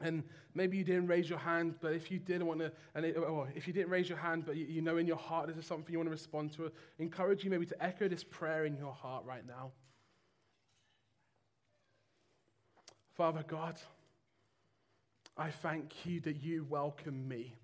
And 0.00 0.24
maybe 0.54 0.76
you 0.76 0.84
didn't 0.84 1.06
raise 1.06 1.30
your 1.30 1.38
hand, 1.38 1.76
but 1.80 1.92
if 1.92 2.10
you 2.10 2.18
did 2.18 2.42
want 2.42 2.60
to, 2.60 2.72
and 2.94 3.06
it, 3.06 3.16
or 3.16 3.48
if 3.54 3.68
you 3.68 3.72
didn't 3.72 3.90
raise 3.90 4.08
your 4.08 4.18
hand, 4.18 4.44
but 4.44 4.56
you, 4.56 4.66
you 4.66 4.82
know 4.82 4.96
in 4.96 5.06
your 5.06 5.16
heart 5.16 5.46
this 5.46 5.56
is 5.56 5.66
something 5.66 5.92
you 5.92 5.98
want 5.98 6.08
to 6.08 6.12
respond 6.12 6.52
to, 6.54 6.70
encourage 6.98 7.44
you 7.44 7.50
maybe 7.50 7.66
to 7.66 7.84
echo 7.84 8.08
this 8.08 8.24
prayer 8.24 8.64
in 8.64 8.76
your 8.76 8.92
heart 8.92 9.24
right 9.24 9.46
now. 9.46 9.70
Father 13.12 13.44
God, 13.46 13.80
I 15.36 15.50
thank 15.50 16.04
you 16.04 16.20
that 16.20 16.42
you 16.42 16.66
welcome 16.68 17.28
me. 17.28 17.54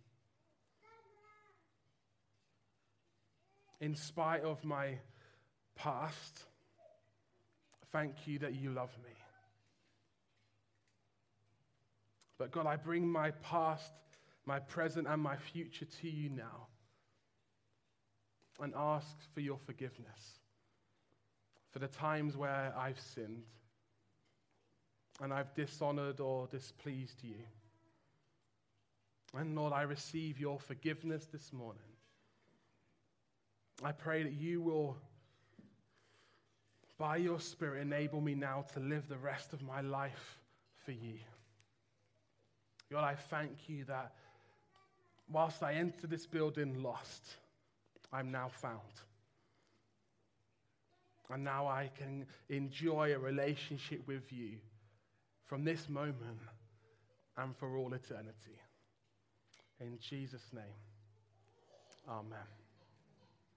In 3.81 3.95
spite 3.95 4.43
of 4.43 4.63
my 4.65 4.99
past, 5.75 6.45
thank 7.93 8.27
you 8.27 8.39
that 8.41 8.55
you 8.55 8.71
love 8.71 8.91
me. 9.03 9.11
But 12.39 12.51
God, 12.51 12.67
I 12.67 12.77
bring 12.77 13.07
my 13.09 13.31
past, 13.31 13.93
my 14.47 14.59
present, 14.59 15.07
and 15.07 15.23
my 15.23 15.37
future 15.37 15.87
to 16.01 16.11
you 16.11 16.31
now 16.31 16.69
and 18.61 18.75
ask 18.77 19.17
for 19.35 19.41
your 19.41 19.59
forgiveness 19.59 20.41
for 21.71 21.79
the 21.79 21.89
times 21.89 22.37
where 22.37 22.75
I've 22.77 23.01
sinned 23.01 23.45
and 25.21 25.33
I've 25.33 25.55
dishonored 25.55 26.21
or 26.21 26.47
displeased 26.49 27.23
you. 27.23 27.37
And 29.35 29.55
Lord, 29.55 29.73
I 29.73 29.83
receive 29.83 30.41
your 30.41 30.59
forgiveness 30.59 31.27
this 31.31 31.53
morning. 31.53 31.83
I 33.85 33.93
pray 33.93 34.23
that 34.23 34.33
you 34.33 34.61
will, 34.61 34.97
by 36.99 37.17
your 37.17 37.41
Spirit, 37.41 37.83
enable 37.83 38.21
me 38.21 38.35
now 38.35 38.65
to 38.75 38.81
live 38.81 39.09
the 39.09 39.17
rest 39.17 39.53
of 39.53 39.63
my 39.63 39.81
life 39.81 40.39
for 40.85 40.93
you. 40.93 41.15
God, 42.93 43.05
I 43.05 43.15
thank 43.15 43.69
you 43.69 43.85
that 43.85 44.13
whilst 45.31 45.63
I 45.63 45.75
enter 45.75 46.07
this 46.07 46.27
building 46.27 46.83
lost, 46.83 47.25
I'm 48.13 48.31
now 48.31 48.49
found. 48.49 48.81
And 51.33 51.45
now 51.45 51.69
I 51.69 51.91
can 51.97 52.27
enjoy 52.49 53.15
a 53.15 53.19
relationship 53.19 54.07
with 54.09 54.33
you 54.33 54.57
from 55.47 55.65
this 55.65 55.89
moment 55.89 56.41
and 57.37 57.57
for 57.57 57.77
all 57.77 57.95
eternity. 57.95 58.59
In 59.81 59.99
Jesus' 60.01 60.51
name, 60.53 60.65
amen. 62.09 62.60